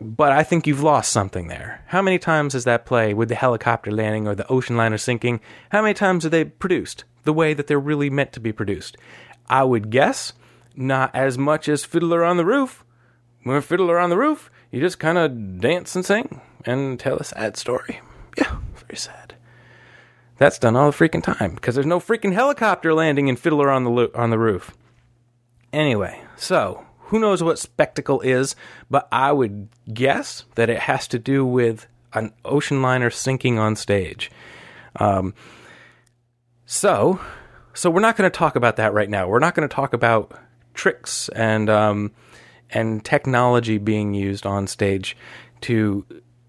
but 0.00 0.32
I 0.32 0.42
think 0.42 0.66
you've 0.66 0.82
lost 0.82 1.10
something 1.10 1.48
there. 1.48 1.82
How 1.86 2.02
many 2.02 2.18
times 2.18 2.52
has 2.52 2.64
that 2.64 2.84
play 2.84 3.14
with 3.14 3.28
the 3.28 3.34
helicopter 3.34 3.90
landing 3.90 4.28
or 4.28 4.34
the 4.34 4.46
ocean 4.48 4.76
liner 4.76 4.98
sinking, 4.98 5.40
how 5.70 5.82
many 5.82 5.94
times 5.94 6.26
are 6.26 6.28
they 6.30 6.44
produced 6.44 7.04
the 7.24 7.32
way 7.32 7.54
that 7.54 7.66
they're 7.66 7.78
really 7.78 8.10
meant 8.10 8.32
to 8.34 8.40
be 8.40 8.52
produced? 8.52 8.96
I 9.48 9.64
would 9.64 9.90
guess 9.90 10.34
not 10.76 11.14
as 11.14 11.38
much 11.38 11.68
as 11.68 11.84
Fiddler 11.84 12.24
on 12.24 12.36
the 12.36 12.44
Roof. 12.44 12.84
When 13.42 13.60
Fiddler 13.62 13.98
on 13.98 14.10
the 14.10 14.18
Roof, 14.18 14.50
you 14.70 14.80
just 14.80 14.98
kind 14.98 15.18
of 15.18 15.60
dance 15.60 15.96
and 15.96 16.04
sing 16.04 16.40
and 16.64 17.00
tell 17.00 17.16
a 17.16 17.24
sad 17.24 17.56
story. 17.56 18.00
Yeah, 18.36 18.58
very 18.74 18.96
sad. 18.96 19.34
That's 20.36 20.58
done 20.58 20.76
all 20.76 20.90
the 20.90 20.96
freaking 20.96 21.22
time 21.22 21.54
because 21.54 21.74
there's 21.74 21.86
no 21.86 21.98
freaking 21.98 22.32
helicopter 22.34 22.94
landing 22.94 23.26
in 23.26 23.36
Fiddler 23.36 23.70
on 23.70 23.82
the 23.84 23.90
lo- 23.90 24.10
on 24.14 24.30
the 24.30 24.38
Roof. 24.38 24.76
Anyway, 25.72 26.20
so 26.36 26.86
who 27.08 27.18
knows 27.18 27.42
what 27.42 27.58
spectacle 27.58 28.20
is, 28.20 28.54
but 28.90 29.08
I 29.10 29.32
would 29.32 29.68
guess 29.92 30.44
that 30.54 30.70
it 30.70 30.80
has 30.80 31.08
to 31.08 31.18
do 31.18 31.44
with 31.44 31.86
an 32.12 32.32
ocean 32.44 32.82
liner 32.82 33.10
sinking 33.10 33.58
on 33.58 33.76
stage. 33.76 34.30
Um, 34.96 35.34
so, 36.66 37.20
so 37.72 37.90
we're 37.90 38.00
not 38.00 38.16
going 38.16 38.30
to 38.30 38.36
talk 38.36 38.56
about 38.56 38.76
that 38.76 38.92
right 38.92 39.08
now. 39.08 39.26
We're 39.26 39.38
not 39.38 39.54
going 39.54 39.68
to 39.68 39.74
talk 39.74 39.94
about 39.94 40.38
tricks 40.74 41.28
and 41.30 41.70
um, 41.70 42.12
and 42.70 43.02
technology 43.04 43.78
being 43.78 44.12
used 44.12 44.44
on 44.44 44.66
stage 44.66 45.16
to 45.62 46.04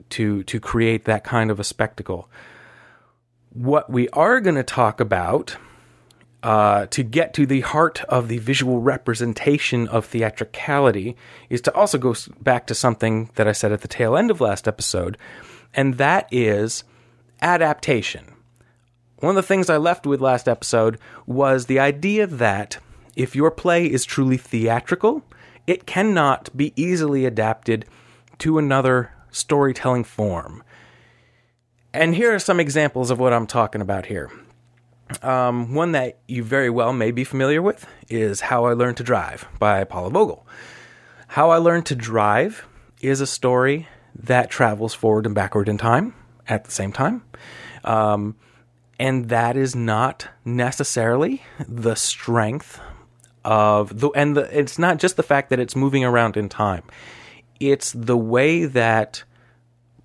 to 0.09 0.43
to 0.43 0.59
create 0.59 1.05
that 1.05 1.23
kind 1.23 1.51
of 1.51 1.59
a 1.59 1.63
spectacle. 1.63 2.29
What 3.51 3.89
we 3.89 4.09
are 4.09 4.41
going 4.41 4.55
to 4.55 4.63
talk 4.63 4.99
about 4.99 5.57
uh, 6.41 6.85
to 6.87 7.03
get 7.03 7.33
to 7.33 7.45
the 7.45 7.61
heart 7.61 8.03
of 8.05 8.27
the 8.27 8.37
visual 8.37 8.79
representation 8.79 9.87
of 9.87 10.05
theatricality 10.05 11.17
is 11.49 11.61
to 11.61 11.73
also 11.73 11.97
go 11.97 12.15
back 12.41 12.65
to 12.67 12.75
something 12.75 13.29
that 13.35 13.47
I 13.47 13.51
said 13.51 13.71
at 13.71 13.81
the 13.81 13.87
tail 13.87 14.15
end 14.15 14.31
of 14.31 14.39
last 14.39 14.67
episode, 14.67 15.17
and 15.73 15.95
that 15.95 16.27
is 16.31 16.83
adaptation. 17.41 18.33
One 19.17 19.31
of 19.31 19.35
the 19.35 19.43
things 19.43 19.69
I 19.69 19.77
left 19.77 20.07
with 20.07 20.21
last 20.21 20.47
episode 20.47 20.97
was 21.25 21.65
the 21.65 21.79
idea 21.79 22.25
that 22.25 22.77
if 23.17 23.35
your 23.35 23.51
play 23.51 23.85
is 23.85 24.05
truly 24.05 24.37
theatrical, 24.37 25.23
it 25.67 25.85
cannot 25.85 26.55
be 26.55 26.71
easily 26.77 27.25
adapted 27.25 27.85
to 28.39 28.57
another 28.57 29.11
storytelling 29.29 30.05
form. 30.05 30.63
And 31.93 32.15
here 32.15 32.33
are 32.33 32.39
some 32.39 32.61
examples 32.61 33.11
of 33.11 33.19
what 33.19 33.33
I'm 33.33 33.47
talking 33.47 33.81
about 33.81 34.05
here. 34.05 34.31
Um, 35.21 35.73
one 35.73 35.93
that 35.93 36.19
you 36.27 36.43
very 36.43 36.69
well 36.69 36.93
may 36.93 37.11
be 37.11 37.23
familiar 37.23 37.61
with 37.61 37.85
is 38.09 38.41
How 38.41 38.65
I 38.65 38.73
Learned 38.73 38.97
to 38.97 39.03
Drive 39.03 39.47
by 39.57 39.83
Paula 39.83 40.09
Vogel. 40.11 40.47
How 41.27 41.49
I 41.49 41.57
Learned 41.57 41.85
to 41.87 41.95
Drive 41.95 42.65
is 43.01 43.21
a 43.21 43.27
story 43.27 43.87
that 44.15 44.49
travels 44.49 44.93
forward 44.93 45.25
and 45.25 45.35
backward 45.35 45.69
in 45.69 45.77
time 45.77 46.13
at 46.47 46.63
the 46.65 46.71
same 46.71 46.91
time. 46.91 47.23
Um, 47.83 48.35
and 48.99 49.29
that 49.29 49.55
is 49.55 49.75
not 49.75 50.27
necessarily 50.43 51.41
the 51.67 51.95
strength 51.95 52.79
of 53.45 53.99
the 53.99 54.09
and 54.09 54.35
the, 54.35 54.57
it's 54.57 54.77
not 54.77 54.99
just 54.99 55.15
the 55.15 55.23
fact 55.23 55.49
that 55.49 55.59
it's 55.59 55.75
moving 55.75 56.03
around 56.03 56.35
in 56.35 56.49
time. 56.49 56.83
It's 57.59 57.93
the 57.93 58.17
way 58.17 58.65
that 58.65 59.23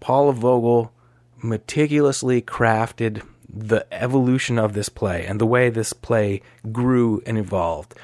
Paula 0.00 0.32
Vogel 0.32 0.92
meticulously 1.42 2.40
crafted 2.40 3.26
the 3.56 3.86
evolution 3.92 4.58
of 4.58 4.72
this 4.72 4.88
play 4.88 5.24
and 5.24 5.40
the 5.40 5.46
way 5.46 5.70
this 5.70 5.92
play 5.92 6.42
grew 6.72 7.22
and 7.24 7.38
evolved. 7.38 7.94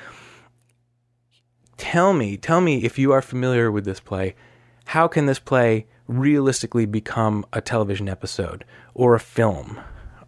Tell 1.76 2.12
me, 2.12 2.36
tell 2.36 2.60
me 2.60 2.84
if 2.84 2.98
you 2.98 3.12
are 3.12 3.22
familiar 3.22 3.70
with 3.70 3.84
this 3.84 4.00
play, 4.00 4.34
how 4.86 5.08
can 5.08 5.26
this 5.26 5.38
play 5.38 5.86
realistically 6.06 6.86
become 6.86 7.44
a 7.52 7.60
television 7.60 8.08
episode 8.08 8.64
or 8.94 9.14
a 9.14 9.20
film? 9.20 9.80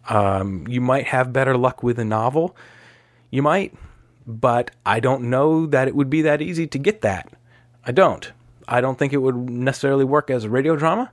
Um, 0.09 0.67
you 0.67 0.81
might 0.81 1.07
have 1.07 1.31
better 1.31 1.55
luck 1.55 1.83
with 1.83 1.99
a 1.99 2.05
novel. 2.05 2.55
You 3.29 3.41
might, 3.41 3.73
but 4.25 4.71
I 4.85 4.99
don't 4.99 5.29
know 5.29 5.65
that 5.67 5.87
it 5.87 5.95
would 5.95 6.09
be 6.09 6.21
that 6.23 6.41
easy 6.41 6.67
to 6.67 6.77
get 6.77 7.01
that. 7.01 7.31
I 7.85 7.91
don't. 7.91 8.31
I 8.67 8.81
don't 8.81 8.97
think 8.97 9.13
it 9.13 9.17
would 9.17 9.35
necessarily 9.35 10.05
work 10.05 10.29
as 10.29 10.43
a 10.43 10.49
radio 10.49 10.75
drama. 10.75 11.11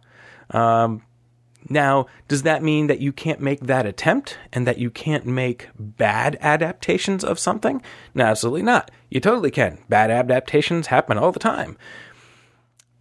Um, 0.50 1.02
now, 1.68 2.06
does 2.28 2.42
that 2.42 2.62
mean 2.62 2.86
that 2.86 3.00
you 3.00 3.12
can't 3.12 3.40
make 3.40 3.60
that 3.60 3.86
attempt 3.86 4.38
and 4.52 4.66
that 4.66 4.78
you 4.78 4.90
can't 4.90 5.26
make 5.26 5.68
bad 5.78 6.38
adaptations 6.40 7.22
of 7.22 7.38
something? 7.38 7.82
No, 8.14 8.24
absolutely 8.24 8.62
not. 8.62 8.90
You 9.10 9.20
totally 9.20 9.50
can. 9.50 9.78
Bad 9.88 10.10
adaptations 10.10 10.88
happen 10.88 11.18
all 11.18 11.32
the 11.32 11.38
time. 11.38 11.76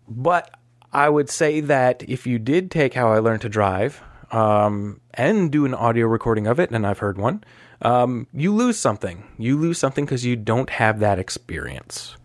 But 0.08 0.54
I 0.92 1.10
would 1.10 1.30
say 1.30 1.62
that 1.62 2.04
if 2.04 2.28
you 2.28 2.40
did 2.40 2.72
take 2.72 2.96
How 2.96 3.12
I 3.12 3.20
Learned 3.20 3.42
to 3.42 3.50
Drive 3.50 4.02
um, 4.32 5.02
and 5.14 5.52
do 5.52 5.66
an 5.66 5.74
audio 5.74 6.08
recording 6.08 6.48
of 6.48 6.60
it, 6.60 6.72
and 6.72 6.86
I've 6.86 7.00
heard 7.00 7.18
one, 7.18 7.44
um, 7.82 8.28
you 8.34 8.54
lose 8.54 8.78
something. 8.78 9.24
You 9.38 9.58
lose 9.58 9.78
something 9.78 10.06
because 10.06 10.26
you 10.26 10.36
don't 10.36 10.70
have 10.72 11.00
that 11.00 11.20
experience. 11.20 12.18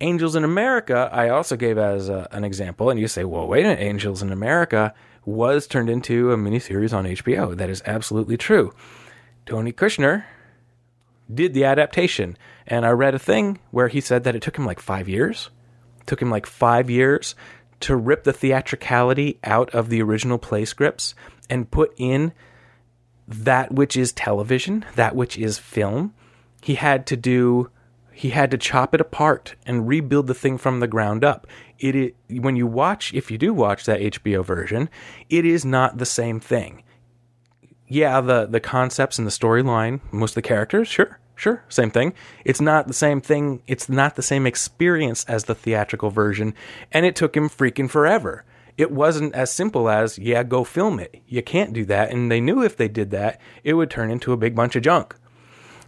Angels 0.00 0.36
in 0.36 0.44
America, 0.44 1.08
I 1.12 1.28
also 1.28 1.56
gave 1.56 1.76
as 1.78 2.08
a, 2.08 2.28
an 2.30 2.44
example, 2.44 2.90
and 2.90 3.00
you 3.00 3.08
say, 3.08 3.24
well, 3.24 3.46
wait 3.46 3.64
a 3.64 3.68
minute, 3.68 3.82
Angels 3.82 4.22
in 4.22 4.30
America 4.30 4.94
was 5.24 5.66
turned 5.66 5.90
into 5.90 6.32
a 6.32 6.36
miniseries 6.36 6.92
on 6.92 7.04
HBO. 7.04 7.56
That 7.56 7.68
is 7.68 7.82
absolutely 7.84 8.36
true. 8.36 8.72
Tony 9.44 9.72
Kushner 9.72 10.24
did 11.32 11.52
the 11.52 11.64
adaptation, 11.64 12.36
and 12.66 12.86
I 12.86 12.90
read 12.90 13.14
a 13.14 13.18
thing 13.18 13.58
where 13.70 13.88
he 13.88 14.00
said 14.00 14.24
that 14.24 14.36
it 14.36 14.42
took 14.42 14.56
him 14.56 14.66
like 14.66 14.80
five 14.80 15.08
years. 15.08 15.50
It 16.00 16.06
took 16.06 16.22
him 16.22 16.30
like 16.30 16.46
five 16.46 16.88
years 16.88 17.34
to 17.80 17.96
rip 17.96 18.24
the 18.24 18.32
theatricality 18.32 19.38
out 19.44 19.70
of 19.74 19.88
the 19.88 20.02
original 20.02 20.38
play 20.38 20.64
scripts 20.64 21.14
and 21.50 21.70
put 21.70 21.92
in 21.96 22.32
that 23.26 23.72
which 23.72 23.96
is 23.96 24.12
television, 24.12 24.84
that 24.94 25.14
which 25.14 25.36
is 25.36 25.58
film. 25.58 26.14
He 26.62 26.74
had 26.74 27.06
to 27.06 27.16
do 27.16 27.70
he 28.18 28.30
had 28.30 28.50
to 28.50 28.58
chop 28.58 28.96
it 28.96 29.00
apart 29.00 29.54
and 29.64 29.86
rebuild 29.86 30.26
the 30.26 30.34
thing 30.34 30.58
from 30.58 30.80
the 30.80 30.88
ground 30.88 31.22
up. 31.22 31.46
It 31.78 32.16
when 32.28 32.56
you 32.56 32.66
watch, 32.66 33.14
if 33.14 33.30
you 33.30 33.38
do 33.38 33.54
watch 33.54 33.84
that 33.84 34.00
HBO 34.00 34.44
version, 34.44 34.90
it 35.30 35.44
is 35.44 35.64
not 35.64 35.98
the 35.98 36.04
same 36.04 36.40
thing. 36.40 36.82
Yeah, 37.86 38.20
the 38.20 38.46
the 38.46 38.58
concepts 38.58 39.18
and 39.18 39.26
the 39.26 39.30
storyline, 39.30 40.00
most 40.10 40.32
of 40.32 40.34
the 40.34 40.42
characters, 40.42 40.88
sure, 40.88 41.20
sure, 41.36 41.62
same 41.68 41.92
thing. 41.92 42.12
It's 42.44 42.60
not 42.60 42.88
the 42.88 42.92
same 42.92 43.20
thing. 43.20 43.62
It's 43.68 43.88
not 43.88 44.16
the 44.16 44.22
same 44.22 44.48
experience 44.48 45.24
as 45.26 45.44
the 45.44 45.54
theatrical 45.54 46.10
version, 46.10 46.54
and 46.90 47.06
it 47.06 47.14
took 47.14 47.36
him 47.36 47.48
freaking 47.48 47.88
forever. 47.88 48.44
It 48.76 48.90
wasn't 48.90 49.32
as 49.36 49.52
simple 49.52 49.88
as, 49.88 50.18
yeah, 50.18 50.42
go 50.42 50.64
film 50.64 50.98
it. 50.98 51.22
You 51.28 51.42
can't 51.42 51.72
do 51.72 51.84
that, 51.84 52.10
and 52.10 52.32
they 52.32 52.40
knew 52.40 52.64
if 52.64 52.76
they 52.76 52.88
did 52.88 53.12
that, 53.12 53.40
it 53.62 53.74
would 53.74 53.90
turn 53.90 54.10
into 54.10 54.32
a 54.32 54.36
big 54.36 54.56
bunch 54.56 54.74
of 54.74 54.82
junk. 54.82 55.14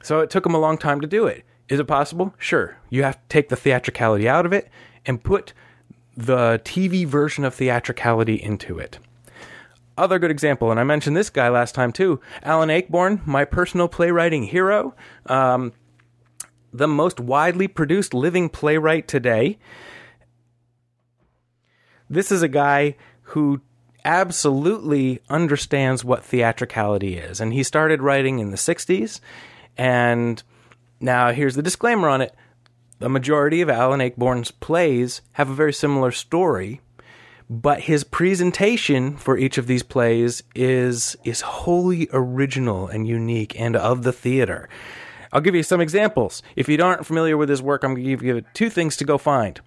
So 0.01 0.21
it 0.21 0.31
took 0.31 0.47
him 0.47 0.55
a 0.55 0.61
long 0.61 0.79
time 0.79 1.01
to 1.01 1.09
do 1.09 1.27
it. 1.27 1.45
Is 1.71 1.79
it 1.79 1.87
possible? 1.87 2.35
Sure. 2.37 2.77
You 2.91 3.05
have 3.05 3.15
to 3.15 3.29
take 3.29 3.49
the 3.49 3.57
theatricality 3.57 4.29
out 4.29 4.45
of 4.45 4.53
it 4.53 4.69
and 5.07 5.23
put 5.23 5.55
the 6.17 6.61
TV 6.65 7.07
version 7.07 7.45
of 7.45 7.55
theatricality 7.55 8.35
into 8.35 8.79
it. 8.79 8.99
Other 9.97 10.19
good 10.19 10.33
example, 10.33 10.71
and 10.71 10.81
I 10.81 10.85
mentioned 10.85 11.17
this 11.17 11.31
guy 11.31 11.49
last 11.49 11.75
time 11.75 11.93
too 11.93 12.21
Alan 12.43 12.71
Ayckbourn, 12.71 13.25
my 13.25 13.45
personal 13.45 13.87
playwriting 13.87 14.43
hero, 14.45 14.95
um, 15.27 15.73
the 16.73 16.89
most 16.89 17.21
widely 17.21 17.69
produced 17.69 18.15
living 18.15 18.49
playwright 18.49 19.07
today. 19.07 19.59
This 22.09 22.33
is 22.33 22.43
a 22.43 22.49
guy 22.49 22.97
who 23.23 23.61
absolutely 24.05 25.21
understands 25.29 26.05
what 26.05 26.25
theatricality 26.25 27.17
is, 27.17 27.41
and 27.41 27.53
he 27.53 27.63
started 27.63 28.03
writing 28.03 28.41
in 28.41 28.51
the 28.51 28.57
60s 28.57 29.21
and 29.77 30.43
now, 31.01 31.33
here's 31.33 31.55
the 31.55 31.63
disclaimer 31.63 32.09
on 32.09 32.21
it. 32.21 32.35
The 32.99 33.09
majority 33.09 33.63
of 33.63 33.71
Alan 33.71 34.01
Ayckbourn's 34.01 34.51
plays 34.51 35.23
have 35.33 35.49
a 35.49 35.55
very 35.55 35.73
similar 35.73 36.11
story, 36.11 36.83
but 37.49 37.81
his 37.81 38.05
presentation 38.05 39.17
for 39.17 39.39
each 39.39 39.57
of 39.57 39.67
these 39.67 39.83
plays 39.83 40.43
is 40.55 41.17
is 41.25 41.41
wholly 41.41 42.09
original 42.13 42.87
and 42.89 43.09
unique 43.09 43.59
and 43.59 43.75
of 43.75 44.03
the 44.03 44.13
theater. 44.13 44.69
I'll 45.33 45.41
give 45.41 45.55
you 45.55 45.63
some 45.63 45.81
examples. 45.81 46.43
If 46.57 46.69
you 46.69 46.83
aren't 46.83 47.07
familiar 47.07 47.39
with 47.39 47.49
his 47.49 47.63
work, 47.63 47.83
I'm 47.83 47.95
going 47.95 48.05
to 48.05 48.11
give 48.11 48.23
you 48.23 48.43
two 48.53 48.69
things 48.69 48.97
to 48.99 49.05
go 49.05 49.17
find. 49.17 49.59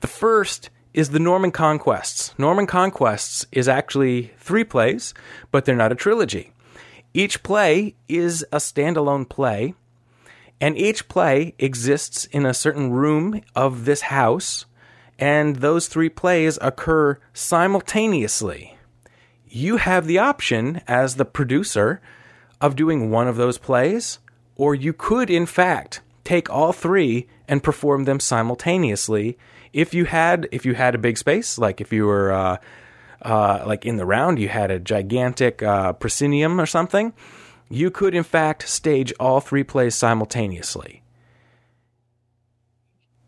The 0.00 0.06
first 0.06 0.68
is 0.92 1.10
the 1.10 1.18
Norman 1.18 1.52
Conquests. 1.52 2.34
Norman 2.36 2.66
Conquests 2.66 3.46
is 3.52 3.68
actually 3.68 4.32
three 4.38 4.64
plays, 4.64 5.14
but 5.50 5.64
they're 5.64 5.76
not 5.76 5.92
a 5.92 5.94
trilogy. 5.94 6.52
Each 7.14 7.42
play 7.42 7.94
is 8.08 8.44
a 8.52 8.56
standalone 8.56 9.26
play 9.28 9.74
and 10.60 10.76
each 10.76 11.08
play 11.08 11.54
exists 11.58 12.24
in 12.26 12.44
a 12.44 12.54
certain 12.54 12.90
room 12.90 13.40
of 13.54 13.84
this 13.84 14.02
house, 14.02 14.66
and 15.18 15.56
those 15.56 15.88
three 15.88 16.08
plays 16.08 16.58
occur 16.60 17.18
simultaneously. 17.32 18.76
You 19.48 19.76
have 19.76 20.06
the 20.06 20.18
option 20.18 20.82
as 20.86 21.14
the 21.14 21.24
producer 21.24 22.00
of 22.60 22.76
doing 22.76 23.10
one 23.10 23.28
of 23.28 23.36
those 23.36 23.58
plays, 23.58 24.18
or 24.56 24.74
you 24.74 24.92
could, 24.92 25.30
in 25.30 25.46
fact, 25.46 26.00
take 26.24 26.50
all 26.50 26.72
three 26.72 27.26
and 27.48 27.62
perform 27.62 28.04
them 28.04 28.20
simultaneously 28.20 29.38
if 29.72 29.94
you 29.94 30.04
had 30.04 30.48
if 30.52 30.66
you 30.66 30.74
had 30.74 30.94
a 30.94 30.98
big 30.98 31.16
space 31.16 31.58
like 31.58 31.80
if 31.80 31.92
you 31.92 32.04
were 32.04 32.32
uh, 32.32 32.56
uh, 33.22 33.62
like 33.66 33.86
in 33.86 33.96
the 33.96 34.04
round 34.06 34.38
you 34.38 34.48
had 34.48 34.70
a 34.70 34.78
gigantic 34.78 35.62
uh, 35.62 35.92
proscenium 35.94 36.60
or 36.60 36.66
something 36.66 37.12
you 37.68 37.90
could 37.90 38.14
in 38.14 38.24
fact 38.24 38.68
stage 38.68 39.12
all 39.20 39.40
three 39.40 39.64
plays 39.64 39.94
simultaneously. 39.94 41.02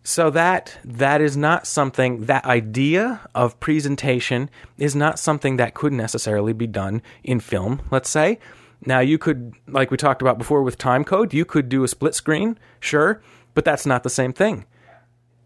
So 0.03 0.31
that 0.31 0.79
that 0.85 1.21
is 1.21 1.37
not 1.37 1.67
something 1.67 2.25
that 2.25 2.45
idea 2.45 3.21
of 3.35 3.61
presentation 3.61 4.49
is 4.79 4.97
not 4.97 5.19
something 5.19 5.57
that 5.57 5.75
could 5.75 5.93
necessarily 5.93 6.53
be 6.53 6.67
done 6.67 7.03
in 7.23 7.39
film, 7.39 7.83
let's 7.91 8.11
say. 8.11 8.39
Now 8.85 9.01
you 9.01 9.19
could 9.19 9.55
like 9.69 9.91
we 9.91 9.97
talked 9.97 10.23
about 10.23 10.39
before 10.39 10.63
with 10.63 10.79
time 10.79 11.05
code, 11.05 11.35
you 11.35 11.45
could 11.45 11.69
do 11.69 11.85
a 11.85 11.89
split 11.89 12.15
screen, 12.15 12.59
sure, 12.81 13.23
but 13.55 13.65
that's 13.65 13.85
not 13.85 14.03
the 14.03 14.11
same 14.11 14.33
thing. 14.33 14.65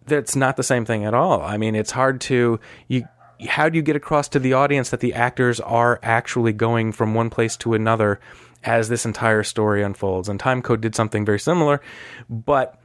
That's 0.07 0.37
not 0.37 0.57
the 0.57 0.63
same 0.63 0.85
thing 0.85 1.05
at 1.05 1.15
all. 1.15 1.43
I 1.43 1.57
mean, 1.57 1.75
it's 1.75 1.91
hard 1.91 2.21
to 2.23 2.61
you 2.87 3.09
how 3.49 3.69
do 3.69 3.77
you 3.77 3.83
get 3.83 3.97
across 3.97 4.29
to 4.29 4.39
the 4.39 4.53
audience 4.53 4.91
that 4.91 5.01
the 5.01 5.15
actors 5.15 5.59
are 5.61 5.99
actually 6.03 6.53
going 6.53 6.93
from 6.93 7.15
one 7.15 7.29
place 7.29 7.57
to 7.59 7.75
another 7.75 8.21
as 8.65 8.89
this 8.89 9.05
entire 9.05 9.43
story 9.43 9.83
unfolds. 9.83 10.29
And 10.29 10.41
Time 10.41 10.63
Code 10.63 10.81
did 10.81 10.95
something 10.95 11.25
very 11.25 11.41
similar, 11.41 11.81
but 12.29 12.81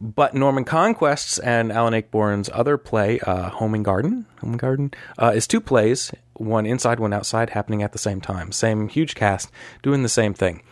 but 0.00 0.34
Norman 0.34 0.64
Conquests 0.64 1.38
and 1.38 1.72
Alan 1.72 1.94
Ayckbourn's 1.94 2.50
other 2.52 2.76
play, 2.76 3.20
uh, 3.20 3.48
Home 3.50 3.74
and 3.74 3.84
Garden, 3.84 4.26
Home 4.40 4.50
and 4.50 4.58
Garden, 4.58 4.90
uh, 5.18 5.32
is 5.34 5.46
two 5.46 5.60
plays 5.60 6.12
one 6.34 6.66
inside, 6.66 6.98
one 6.98 7.12
outside, 7.12 7.50
happening 7.50 7.82
at 7.82 7.92
the 7.92 7.98
same 7.98 8.20
time. 8.20 8.52
Same 8.52 8.88
huge 8.88 9.14
cast 9.14 9.50
doing 9.82 10.02
the 10.02 10.08
same 10.08 10.34
thing. 10.34 10.62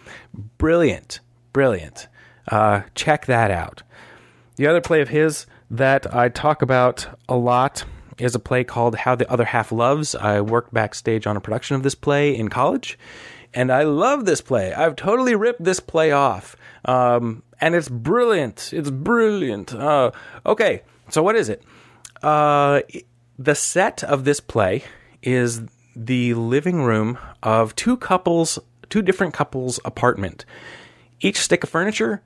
Brilliant, 0.59 1.21
brilliant. 1.53 2.09
Uh, 2.49 2.83
check 2.95 3.27
that 3.27 3.51
out. 3.51 3.83
The 4.57 4.67
other 4.67 4.81
play 4.81 5.01
of 5.01 5.09
his 5.09 5.47
that 5.71 6.15
I 6.15 6.29
talk 6.29 6.61
about 6.61 7.07
a 7.29 7.37
lot 7.37 7.85
is 8.19 8.35
a 8.35 8.39
play 8.39 8.65
called 8.65 8.95
How 8.95 9.15
the 9.15 9.31
Other 9.33 9.45
Half 9.45 9.73
Loves. 9.73 10.15
I 10.15 10.41
worked 10.41 10.75
backstage 10.75 11.27
on 11.27 11.37
a 11.37 11.41
production 11.41 11.77
of 11.77 11.83
this 11.83 11.95
play 11.95 12.37
in 12.37 12.49
college, 12.49 12.99
and 13.55 13.73
I 13.73 13.83
love 13.83 14.25
this 14.25 14.41
play. 14.41 14.73
I've 14.73 14.97
totally 14.97 15.35
ripped 15.35 15.63
this 15.63 15.81
play 15.81 16.13
off. 16.13 16.57
Um, 16.85 17.43
and 17.61 17.75
it's 17.75 17.89
brilliant. 17.89 18.73
It's 18.73 18.91
brilliant. 18.91 19.75
Uh, 19.75 20.11
okay, 20.45 20.83
so 21.11 21.23
what 21.23 21.37
is 21.37 21.49
it? 21.49 21.63
Uh, 22.23 22.81
the 23.39 23.55
set 23.55 24.03
of 24.05 24.25
this 24.25 24.41
play 24.41 24.85
is 25.23 25.63
the 25.95 26.35
living 26.35 26.83
room 26.83 27.19
of 27.43 27.75
two 27.77 27.97
couples, 27.97 28.59
two 28.89 29.03
different 29.03 29.35
couples' 29.35 29.79
apartment. 29.85 30.45
Each 31.21 31.39
stick 31.39 31.63
of 31.63 31.71
furniture 31.71 32.23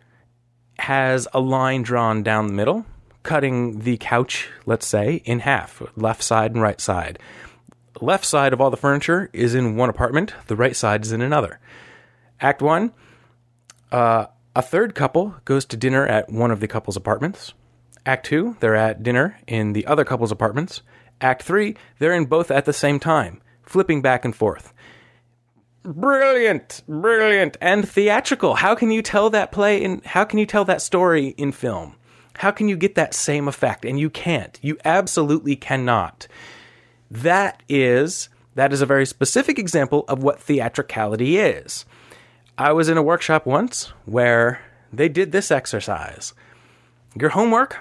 has 0.79 1.27
a 1.33 1.41
line 1.41 1.83
drawn 1.83 2.23
down 2.23 2.47
the 2.47 2.53
middle, 2.53 2.87
cutting 3.23 3.81
the 3.81 3.97
couch, 3.99 4.49
let's 4.67 4.87
say, 4.87 5.17
in 5.25 5.41
half, 5.41 5.83
left 5.97 6.23
side 6.23 6.53
and 6.53 6.63
right 6.63 6.81
side. 6.81 7.19
Left 8.01 8.25
side 8.25 8.53
of 8.53 8.61
all 8.61 8.71
the 8.71 8.77
furniture 8.77 9.31
is 9.33 9.55
in 9.55 9.77
one 9.77 9.89
apartment, 9.89 10.35
the 10.49 10.57
right 10.57 10.77
side 10.77 11.05
is 11.05 11.13
in 11.13 11.23
another. 11.23 11.59
Act 12.41 12.61
one, 12.61 12.93
uh, 13.91 14.27
a 14.55 14.63
third 14.63 14.95
couple 14.95 15.35
goes 15.45 15.65
to 15.67 15.77
dinner 15.77 16.07
at 16.07 16.31
one 16.31 16.51
of 16.51 16.61
the 16.61 16.69
couple's 16.69 16.97
apartments. 16.97 17.55
Act 18.05 18.27
two, 18.27 18.57
they're 18.61 18.77
at 18.77 19.03
dinner 19.03 19.39
in 19.47 19.73
the 19.73 19.87
other 19.87 20.05
couple's 20.05 20.31
apartments. 20.31 20.83
Act 21.21 21.43
three, 21.43 21.77
they're 21.99 22.15
in 22.15 22.27
both 22.27 22.51
at 22.51 22.67
the 22.67 22.73
same 22.73 23.01
time, 23.01 23.41
flipping 23.63 24.03
back 24.03 24.25
and 24.25 24.37
forth. 24.37 24.75
Brilliant, 25.83 26.83
brilliant, 26.87 27.57
and 27.61 27.89
theatrical. 27.89 28.57
How 28.57 28.75
can 28.75 28.91
you 28.91 29.03
tell 29.03 29.31
that 29.31 29.53
play 29.53 29.83
in, 29.83 30.03
how 30.05 30.25
can 30.25 30.39
you 30.39 30.47
tell 30.47 30.65
that 30.67 30.83
story 30.83 31.29
in 31.29 31.53
film? 31.53 31.97
How 32.35 32.51
can 32.51 32.69
you 32.69 32.77
get 32.77 32.97
that 32.97 33.15
same 33.15 33.49
effect? 33.49 33.85
And 33.85 33.99
you 33.99 34.11
can't. 34.11 34.59
You 34.61 34.77
absolutely 34.85 35.57
cannot. 35.57 36.27
That 37.11 37.63
is, 37.69 38.29
that 38.55 38.73
is 38.73 38.81
a 38.81 38.87
very 38.87 39.07
specific 39.07 39.59
example 39.59 40.05
of 40.09 40.23
what 40.23 40.41
theatricality 40.41 41.39
is. 41.39 41.85
I 42.59 42.73
was 42.73 42.89
in 42.89 42.97
a 42.97 43.03
workshop 43.03 43.47
once 43.47 43.93
where 44.07 44.61
they 44.93 45.09
did 45.09 45.33
this 45.33 45.51
exercise. 45.51 46.33
Your 47.19 47.31
homework 47.31 47.79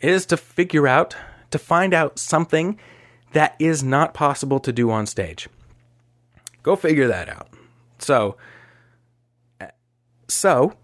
is 0.00 0.26
to 0.26 0.36
figure 0.36 0.86
out, 0.86 1.16
to 1.50 1.58
find 1.58 1.94
out 1.94 2.18
something 2.18 2.78
that 3.32 3.54
is 3.58 3.82
not 3.82 4.14
possible 4.14 4.60
to 4.60 4.72
do 4.72 4.90
on 4.90 5.06
stage. 5.06 5.48
Go 6.62 6.76
figure 6.76 7.08
that 7.08 7.28
out. 7.28 7.48
So, 7.98 8.36
so 10.28 10.74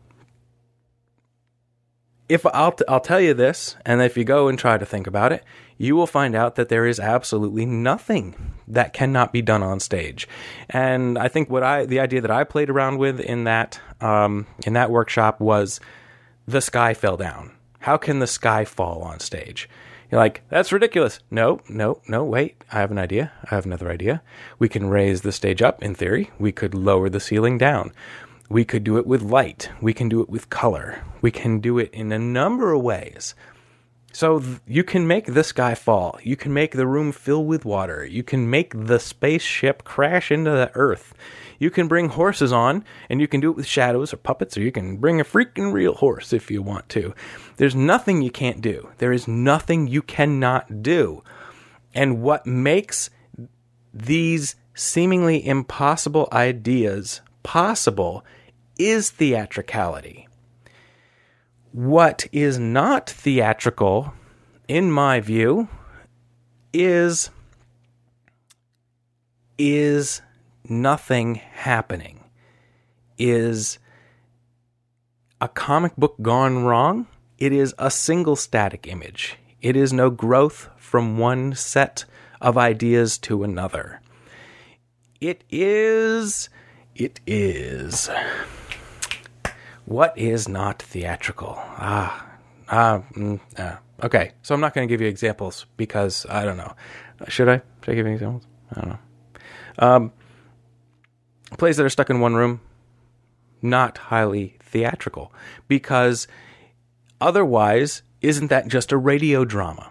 if 2.29 2.45
I'll 2.47 2.73
t- 2.73 2.85
I'll 2.89 3.01
tell 3.01 3.21
you 3.21 3.35
this, 3.35 3.77
and 3.85 4.03
if 4.03 4.17
you 4.17 4.25
go 4.25 4.49
and 4.49 4.59
try 4.59 4.79
to 4.79 4.87
think 4.87 5.07
about 5.07 5.33
it, 5.33 5.45
you 5.79 5.95
will 5.95 6.07
find 6.07 6.35
out 6.35 6.55
that 6.55 6.69
there 6.69 6.87
is 6.87 6.99
absolutely 6.99 7.67
nothing 7.67 8.55
that 8.69 8.93
cannot 8.93 9.33
be 9.33 9.43
done 9.43 9.63
on 9.63 9.81
stage. 9.81 10.27
And 10.71 11.19
I 11.19 11.29
think 11.29 11.51
what 11.51 11.63
I 11.63 11.87
the 11.87 12.01
idea 12.01 12.21
that 12.21 12.31
I 12.31 12.45
played 12.45 12.71
around 12.71 12.99
with 12.99 13.21
in 13.21 13.45
that 13.45 13.81
um, 14.01 14.47
in 14.65 14.73
that 14.73 14.91
workshop 14.91 15.41
was 15.41 15.81
the 16.47 16.61
sky 16.61 16.95
fell 16.95 17.17
down. 17.17 17.53
How 17.81 17.97
can 17.97 18.19
the 18.19 18.27
sky 18.27 18.65
fall 18.65 19.03
on 19.03 19.21
stage? 19.21 19.69
You're 20.11 20.21
like, 20.21 20.43
that's 20.49 20.73
ridiculous. 20.73 21.19
No, 21.31 21.61
no, 21.69 22.01
no, 22.07 22.25
wait. 22.25 22.63
I 22.73 22.79
have 22.79 22.93
an 22.93 22.99
idea. 22.99 23.33
I 23.51 23.55
have 23.55 23.67
another 23.67 23.91
idea. 23.91 24.23
We 24.59 24.69
can 24.69 24.89
raise 24.89 25.23
the 25.23 25.33
stage 25.33 25.63
up 25.63 25.83
in 25.83 25.95
theory. 25.95 26.31
We 26.39 26.53
could 26.53 26.75
lower 26.75 27.09
the 27.09 27.19
ceiling 27.19 27.59
down. 27.59 27.93
We 28.49 28.65
could 28.65 28.85
do 28.85 28.99
it 28.99 29.07
with 29.07 29.23
light. 29.23 29.71
We 29.81 29.93
can 29.93 30.09
do 30.09 30.21
it 30.21 30.29
with 30.29 30.49
color. 30.49 31.03
We 31.21 31.33
can 31.33 31.59
do 31.59 31.79
it 31.79 31.91
in 31.93 32.13
a 32.13 32.19
number 32.19 32.73
of 32.73 32.83
ways. 32.83 33.35
So 34.17 34.41
th- 34.41 34.61
you 34.67 34.83
can 34.83 35.07
make 35.07 35.27
the 35.27 35.45
sky 35.45 35.75
fall. 35.75 36.19
You 36.23 36.37
can 36.37 36.55
make 36.55 36.73
the 36.73 36.87
room 36.87 37.13
fill 37.13 37.45
with 37.45 37.67
water. 37.67 38.03
You 38.03 38.23
can 38.23 38.49
make 38.49 38.73
the 38.75 38.99
spaceship 38.99 39.85
crash 39.85 40.33
into 40.33 40.53
the 40.53 40.71
earth. 40.75 41.13
You 41.59 41.69
can 41.71 41.87
bring 41.87 42.09
horses 42.09 42.51
on, 42.51 42.83
and 43.11 43.21
you 43.21 43.29
can 43.29 43.41
do 43.41 43.51
it 43.51 43.57
with 43.57 43.67
shadows 43.67 44.15
or 44.15 44.17
puppets, 44.17 44.57
or 44.57 44.63
you 44.63 44.73
can 44.73 44.97
bring 44.97 45.21
a 45.21 45.25
freaking 45.25 45.71
real 45.71 45.93
horse 45.93 46.33
if 46.33 46.51
you 46.51 46.63
want 46.63 46.89
to. 46.89 47.15
There's 47.59 47.75
nothing 47.75 48.23
you 48.23 48.31
can't 48.31 48.63
do. 48.63 48.89
There 48.97 49.13
is 49.13 49.29
nothing 49.29 49.87
you 49.87 50.01
cannot 50.01 50.83
do. 50.83 51.23
And 51.93 52.23
what 52.23 52.47
makes 52.47 53.11
these 53.93 54.57
seemingly 54.73 55.47
impossible 55.47 56.27
ideas 56.33 57.21
possible 57.43 58.25
is 58.79 59.11
theatricality. 59.11 60.26
What 61.77 62.27
is 62.33 62.59
not 62.59 63.11
theatrical, 63.11 64.15
in 64.67 64.91
my 64.91 65.21
view, 65.21 65.69
is 66.73 67.29
is 69.59 70.23
nothing 70.67 71.35
happening. 71.35 72.25
Is 73.19 73.79
a 75.39 75.49
comic 75.49 75.95
book 75.97 76.17
gone 76.23 76.65
wrong? 76.65 77.09
It 77.37 77.53
is 77.53 77.75
a 77.79 77.91
single 77.91 78.37
static 78.37 78.87
image. 78.87 79.37
It 79.61 79.77
is 79.77 79.93
no 79.93 80.09
growth 80.09 80.71
from 80.79 81.19
one 81.19 81.55
set 81.55 82.07
of 82.41 82.57
ideas 82.57 83.19
to 83.19 83.45
another. 83.45 84.01
It 85.21 85.45
is. 85.51 86.49
It 86.95 87.21
is. 87.27 88.09
What 89.87 90.19
is 90.19 90.49
not 90.49 90.83
theatrical? 90.83 91.55
Ah, 91.57 92.27
ah, 92.69 93.03
mm, 93.13 93.41
ah. 93.57 93.79
Okay, 94.03 94.33
so 94.43 94.55
I'm 94.55 94.61
not 94.61 94.75
going 94.75 94.87
to 94.87 94.93
give 94.93 95.01
you 95.01 95.07
examples 95.07 95.65
because 95.77 96.27
I 96.29 96.45
don't 96.45 96.57
know. 96.57 96.75
Should 97.29 97.49
I? 97.49 97.63
Should 97.83 97.93
I 97.93 97.95
give 97.95 98.07
you 98.07 98.13
examples? 98.13 98.47
I 98.73 98.81
don't 98.81 98.89
know. 98.91 98.99
Um, 99.79 100.13
plays 101.57 101.77
that 101.77 101.87
are 101.87 101.91
stuck 101.91 102.11
in 102.11 102.21
one 102.21 102.35
room, 102.35 102.61
not 103.63 103.97
highly 103.97 104.57
theatrical 104.61 105.33
because 105.69 106.27
otherwise, 107.21 108.03
isn't 108.21 108.49
that 108.49 108.67
just 108.67 108.91
a 108.91 108.97
radio 108.97 109.45
drama? 109.45 109.91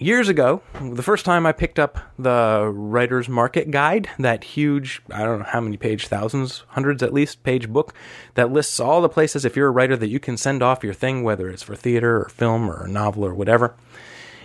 Years 0.00 0.28
ago, 0.28 0.62
the 0.80 1.02
first 1.02 1.24
time 1.24 1.44
I 1.44 1.50
picked 1.50 1.76
up 1.76 1.98
the 2.16 2.70
Writer's 2.72 3.28
Market 3.28 3.72
Guide, 3.72 4.08
that 4.20 4.44
huge, 4.44 5.02
I 5.10 5.24
don't 5.24 5.40
know 5.40 5.44
how 5.44 5.60
many 5.60 5.76
page, 5.76 6.06
thousands, 6.06 6.62
hundreds 6.68 7.02
at 7.02 7.12
least, 7.12 7.42
page 7.42 7.68
book 7.68 7.92
that 8.34 8.52
lists 8.52 8.78
all 8.78 9.02
the 9.02 9.08
places, 9.08 9.44
if 9.44 9.56
you're 9.56 9.66
a 9.66 9.72
writer, 9.72 9.96
that 9.96 10.06
you 10.06 10.20
can 10.20 10.36
send 10.36 10.62
off 10.62 10.84
your 10.84 10.94
thing, 10.94 11.24
whether 11.24 11.50
it's 11.50 11.64
for 11.64 11.74
theater 11.74 12.18
or 12.22 12.28
film 12.28 12.70
or 12.70 12.86
novel 12.86 13.24
or 13.24 13.34
whatever. 13.34 13.74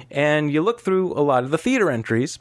And 0.10 0.52
you 0.52 0.64
look 0.64 0.82
through 0.82 1.14
a 1.14 1.22
lot 1.22 1.44
of 1.44 1.52
the 1.52 1.60
theater 1.60 1.92
entries, 1.92 2.40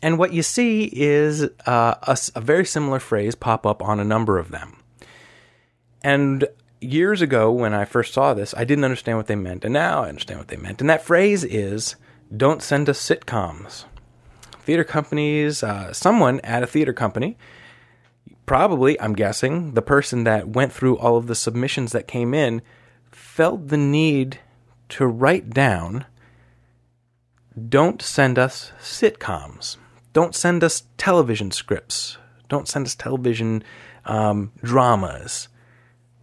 and 0.00 0.16
what 0.16 0.32
you 0.32 0.44
see 0.44 0.84
is 0.92 1.42
uh, 1.66 1.96
a, 2.00 2.16
a 2.36 2.40
very 2.40 2.64
similar 2.64 3.00
phrase 3.00 3.34
pop 3.34 3.66
up 3.66 3.82
on 3.82 3.98
a 3.98 4.04
number 4.04 4.38
of 4.38 4.52
them. 4.52 4.76
And 6.04 6.46
years 6.80 7.22
ago, 7.22 7.50
when 7.50 7.74
I 7.74 7.84
first 7.84 8.14
saw 8.14 8.34
this, 8.34 8.54
I 8.56 8.62
didn't 8.62 8.84
understand 8.84 9.18
what 9.18 9.26
they 9.26 9.34
meant, 9.34 9.64
and 9.64 9.74
now 9.74 10.04
I 10.04 10.10
understand 10.10 10.38
what 10.38 10.46
they 10.46 10.56
meant. 10.56 10.80
And 10.80 10.88
that 10.88 11.04
phrase 11.04 11.42
is 11.42 11.96
don't 12.36 12.62
send 12.62 12.88
us 12.88 13.00
sitcoms. 13.00 13.84
Theater 14.62 14.84
companies, 14.84 15.62
uh, 15.62 15.92
someone 15.92 16.40
at 16.40 16.62
a 16.62 16.66
theater 16.66 16.92
company, 16.92 17.36
probably, 18.46 19.00
I'm 19.00 19.14
guessing, 19.14 19.74
the 19.74 19.82
person 19.82 20.24
that 20.24 20.48
went 20.48 20.72
through 20.72 20.98
all 20.98 21.16
of 21.16 21.26
the 21.26 21.34
submissions 21.34 21.92
that 21.92 22.08
came 22.08 22.34
in, 22.34 22.62
felt 23.10 23.68
the 23.68 23.76
need 23.76 24.40
to 24.90 25.06
write 25.06 25.50
down 25.50 26.06
don't 27.68 28.02
send 28.02 28.38
us 28.38 28.72
sitcoms. 28.80 29.76
Don't 30.12 30.34
send 30.34 30.64
us 30.64 30.84
television 30.98 31.52
scripts. 31.52 32.18
Don't 32.48 32.66
send 32.66 32.86
us 32.86 32.96
television 32.96 33.62
um, 34.04 34.50
dramas. 34.62 35.48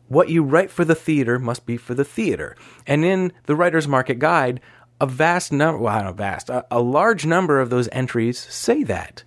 What 0.10 0.30
you 0.30 0.43
write 0.43 0.71
for 0.71 0.84
the 0.84 0.95
theater 0.95 1.39
must 1.39 1.65
be 1.65 1.78
for 1.78 1.93
the 1.93 2.04
theater. 2.04 2.58
And 2.86 3.06
in 3.06 3.32
the 3.45 3.56
Writer's 3.56 3.88
Market 3.88 4.19
Guide, 4.19 4.60
a 5.02 5.08
vast 5.08 5.52
number, 5.52 5.80
well, 5.80 6.04
not 6.04 6.16
vast, 6.16 6.50
a, 6.50 6.64
a 6.70 6.80
large 6.80 7.26
number 7.26 7.60
of 7.60 7.72
those 7.72 7.90
entries 7.92 8.38
say 8.38 8.84
that. 8.84 9.24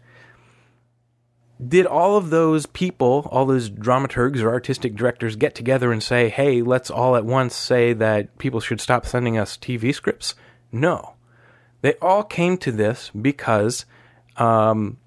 Did 1.67 1.85
all 1.85 2.17
of 2.17 2.31
those 2.31 2.67
people, 2.67 3.29
all 3.33 3.45
those 3.45 3.71
dramaturgs 3.71 4.41
or 4.41 4.51
artistic 4.51 4.95
directors 4.95 5.35
get 5.35 5.57
together 5.57 5.91
and 5.91 6.01
say, 6.01 6.29
hey, 6.29 6.63
let's 6.63 6.91
all 6.91 7.17
at 7.17 7.25
once 7.25 7.57
say 7.57 7.93
that 7.93 8.39
people 8.39 8.61
should 8.61 8.81
stop 8.81 9.05
sending 9.05 9.37
us 9.37 9.57
TV 9.57 9.93
scripts? 9.93 10.37
No. 10.71 11.15
They 11.81 11.95
all 11.95 12.23
came 12.23 12.57
to 12.59 12.71
this 12.71 13.11
because 13.11 13.85
um, 14.37 14.99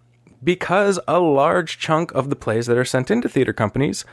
because 0.43 0.99
a 1.07 1.19
large 1.19 1.79
chunk 1.79 2.11
of 2.13 2.29
the 2.29 2.35
plays 2.35 2.65
that 2.67 2.77
are 2.77 2.85
sent 2.85 3.09
into 3.09 3.29
theater 3.29 3.53
companies 3.53 4.03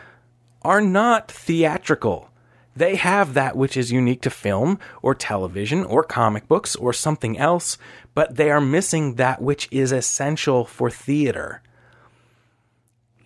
are 0.62 0.80
not 0.80 1.30
theatrical. 1.30 2.30
They 2.76 2.96
have 2.96 3.34
that 3.34 3.56
which 3.56 3.76
is 3.76 3.92
unique 3.92 4.22
to 4.22 4.30
film 4.30 4.78
or 5.02 5.14
television 5.14 5.84
or 5.84 6.02
comic 6.02 6.48
books 6.48 6.74
or 6.74 6.92
something 6.92 7.38
else, 7.38 7.78
but 8.14 8.36
they 8.36 8.50
are 8.50 8.60
missing 8.60 9.14
that 9.14 9.40
which 9.40 9.68
is 9.70 9.92
essential 9.92 10.64
for 10.64 10.90
theater. 10.90 11.62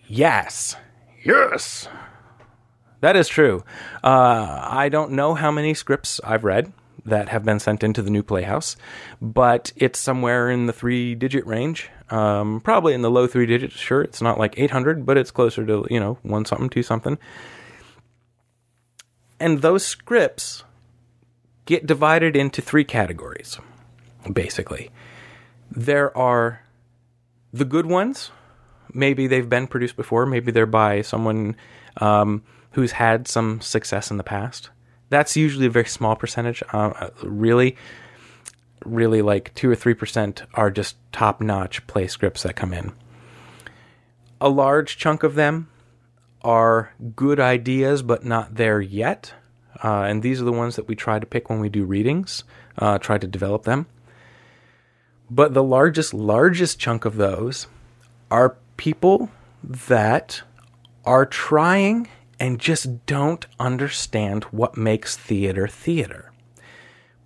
Yes. 0.07 0.75
Yes. 1.23 1.87
That 3.01 3.15
is 3.15 3.27
true. 3.27 3.63
Uh, 4.03 4.59
I 4.69 4.89
don't 4.89 5.11
know 5.11 5.33
how 5.33 5.51
many 5.51 5.73
scripts 5.73 6.19
I've 6.23 6.43
read 6.43 6.71
that 7.05 7.29
have 7.29 7.45
been 7.45 7.59
sent 7.59 7.83
into 7.83 8.01
the 8.01 8.09
new 8.09 8.23
Playhouse, 8.23 8.75
but 9.21 9.71
it's 9.75 9.99
somewhere 9.99 10.49
in 10.49 10.65
the 10.65 10.73
three 10.73 11.15
digit 11.15 11.45
range. 11.47 11.89
Um, 12.09 12.59
probably 12.61 12.93
in 12.93 13.01
the 13.01 13.11
low 13.11 13.27
three 13.27 13.45
digits. 13.45 13.75
Sure, 13.75 14.01
it's 14.01 14.21
not 14.21 14.37
like 14.37 14.59
800, 14.59 15.05
but 15.05 15.17
it's 15.17 15.31
closer 15.31 15.65
to, 15.65 15.87
you 15.89 15.99
know, 15.99 16.17
one 16.23 16.45
something, 16.45 16.69
two 16.69 16.83
something. 16.83 17.17
And 19.39 19.61
those 19.61 19.85
scripts 19.85 20.63
get 21.65 21.85
divided 21.85 22.35
into 22.35 22.61
three 22.61 22.83
categories, 22.83 23.59
basically. 24.31 24.89
There 25.71 26.15
are 26.17 26.63
the 27.53 27.65
good 27.65 27.85
ones. 27.85 28.31
Maybe 28.93 29.27
they've 29.27 29.47
been 29.47 29.67
produced 29.67 29.95
before. 29.95 30.25
Maybe 30.25 30.51
they're 30.51 30.65
by 30.65 31.01
someone 31.01 31.55
um, 31.97 32.43
who's 32.71 32.93
had 32.93 33.27
some 33.27 33.61
success 33.61 34.11
in 34.11 34.17
the 34.17 34.23
past. 34.23 34.71
That's 35.09 35.37
usually 35.37 35.67
a 35.67 35.71
very 35.71 35.85
small 35.85 36.15
percentage. 36.15 36.63
Uh, 36.71 37.09
really, 37.23 37.77
really 38.85 39.21
like 39.21 39.53
two 39.53 39.69
or 39.69 39.75
three 39.75 39.93
percent 39.93 40.43
are 40.53 40.71
just 40.71 40.95
top 41.11 41.41
notch 41.41 41.85
play 41.87 42.07
scripts 42.07 42.43
that 42.43 42.55
come 42.55 42.73
in. 42.73 42.93
A 44.41 44.49
large 44.49 44.97
chunk 44.97 45.23
of 45.23 45.35
them 45.35 45.69
are 46.41 46.93
good 47.15 47.39
ideas, 47.39 48.01
but 48.01 48.25
not 48.25 48.55
there 48.55 48.81
yet. 48.81 49.33
Uh, 49.83 50.03
and 50.03 50.23
these 50.23 50.41
are 50.41 50.45
the 50.45 50.51
ones 50.51 50.75
that 50.75 50.87
we 50.87 50.95
try 50.95 51.19
to 51.19 51.25
pick 51.25 51.49
when 51.49 51.59
we 51.59 51.69
do 51.69 51.85
readings, 51.85 52.43
uh, 52.77 52.97
try 52.97 53.17
to 53.17 53.27
develop 53.27 53.63
them. 53.63 53.87
But 55.29 55.53
the 55.53 55.63
largest, 55.63 56.13
largest 56.13 56.79
chunk 56.79 57.05
of 57.05 57.17
those 57.17 57.67
are 58.31 58.57
people 58.77 59.29
that 59.63 60.41
are 61.05 61.25
trying 61.25 62.07
and 62.39 62.59
just 62.59 63.05
don't 63.05 63.45
understand 63.59 64.45
what 64.45 64.77
makes 64.77 65.15
theater 65.17 65.67
theater. 65.67 66.31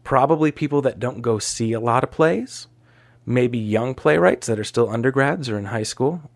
Probably 0.03 0.51
people 0.51 0.81
that 0.81 0.99
don't 0.99 1.21
go 1.21 1.39
see 1.39 1.71
a 1.71 1.79
lot 1.79 2.03
of 2.03 2.11
plays, 2.11 2.67
maybe 3.25 3.57
young 3.57 3.95
playwrights 3.95 4.47
that 4.47 4.59
are 4.59 4.63
still 4.63 4.89
undergrads 4.89 5.49
or 5.49 5.57
in 5.57 5.65
high 5.65 5.83
school. 5.83 6.29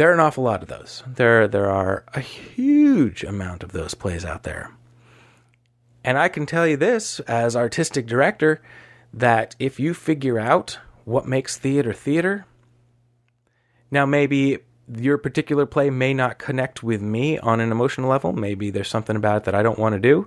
There 0.00 0.08
are 0.08 0.14
an 0.14 0.20
awful 0.20 0.44
lot 0.44 0.62
of 0.62 0.68
those. 0.70 1.02
There, 1.06 1.46
there 1.46 1.68
are 1.68 2.06
a 2.14 2.20
huge 2.20 3.22
amount 3.22 3.62
of 3.62 3.72
those 3.72 3.92
plays 3.92 4.24
out 4.24 4.44
there. 4.44 4.70
And 6.02 6.16
I 6.16 6.28
can 6.28 6.46
tell 6.46 6.66
you 6.66 6.78
this 6.78 7.20
as 7.28 7.54
artistic 7.54 8.06
director 8.06 8.62
that 9.12 9.54
if 9.58 9.78
you 9.78 9.92
figure 9.92 10.38
out 10.38 10.78
what 11.04 11.28
makes 11.28 11.58
theater 11.58 11.92
theater, 11.92 12.46
now 13.90 14.06
maybe 14.06 14.60
your 14.90 15.18
particular 15.18 15.66
play 15.66 15.90
may 15.90 16.14
not 16.14 16.38
connect 16.38 16.82
with 16.82 17.02
me 17.02 17.38
on 17.38 17.60
an 17.60 17.70
emotional 17.70 18.08
level. 18.08 18.32
Maybe 18.32 18.70
there's 18.70 18.88
something 18.88 19.16
about 19.16 19.42
it 19.42 19.44
that 19.44 19.54
I 19.54 19.62
don't 19.62 19.78
want 19.78 19.96
to 19.96 20.00
do. 20.00 20.26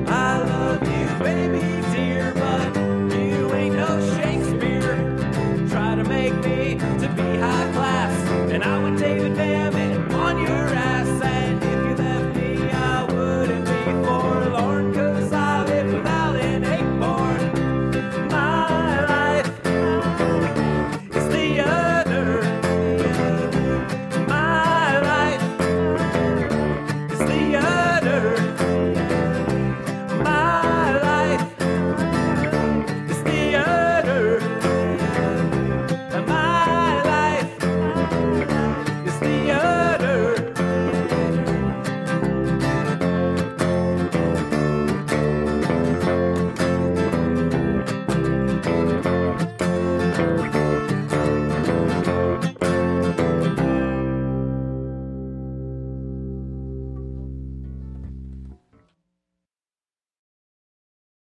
I 0.08 0.38
love 0.38 0.82
you, 0.82 1.24
baby 1.24 1.60
dear, 1.92 2.32
but 2.34 2.76
you 3.16 3.52
ain't 3.54 3.74
no 3.74 4.00
Shakespeare. 4.16 4.96
Try 5.68 5.96
to 5.96 6.04
make 6.04 6.34
me 6.44 6.76
to 6.76 7.08
be 7.16 7.38
high 7.38 7.72
class, 7.72 8.30
and 8.52 8.62
I 8.62 8.78
would 8.82 8.98
David 8.98 9.36
Bay. 9.36 9.53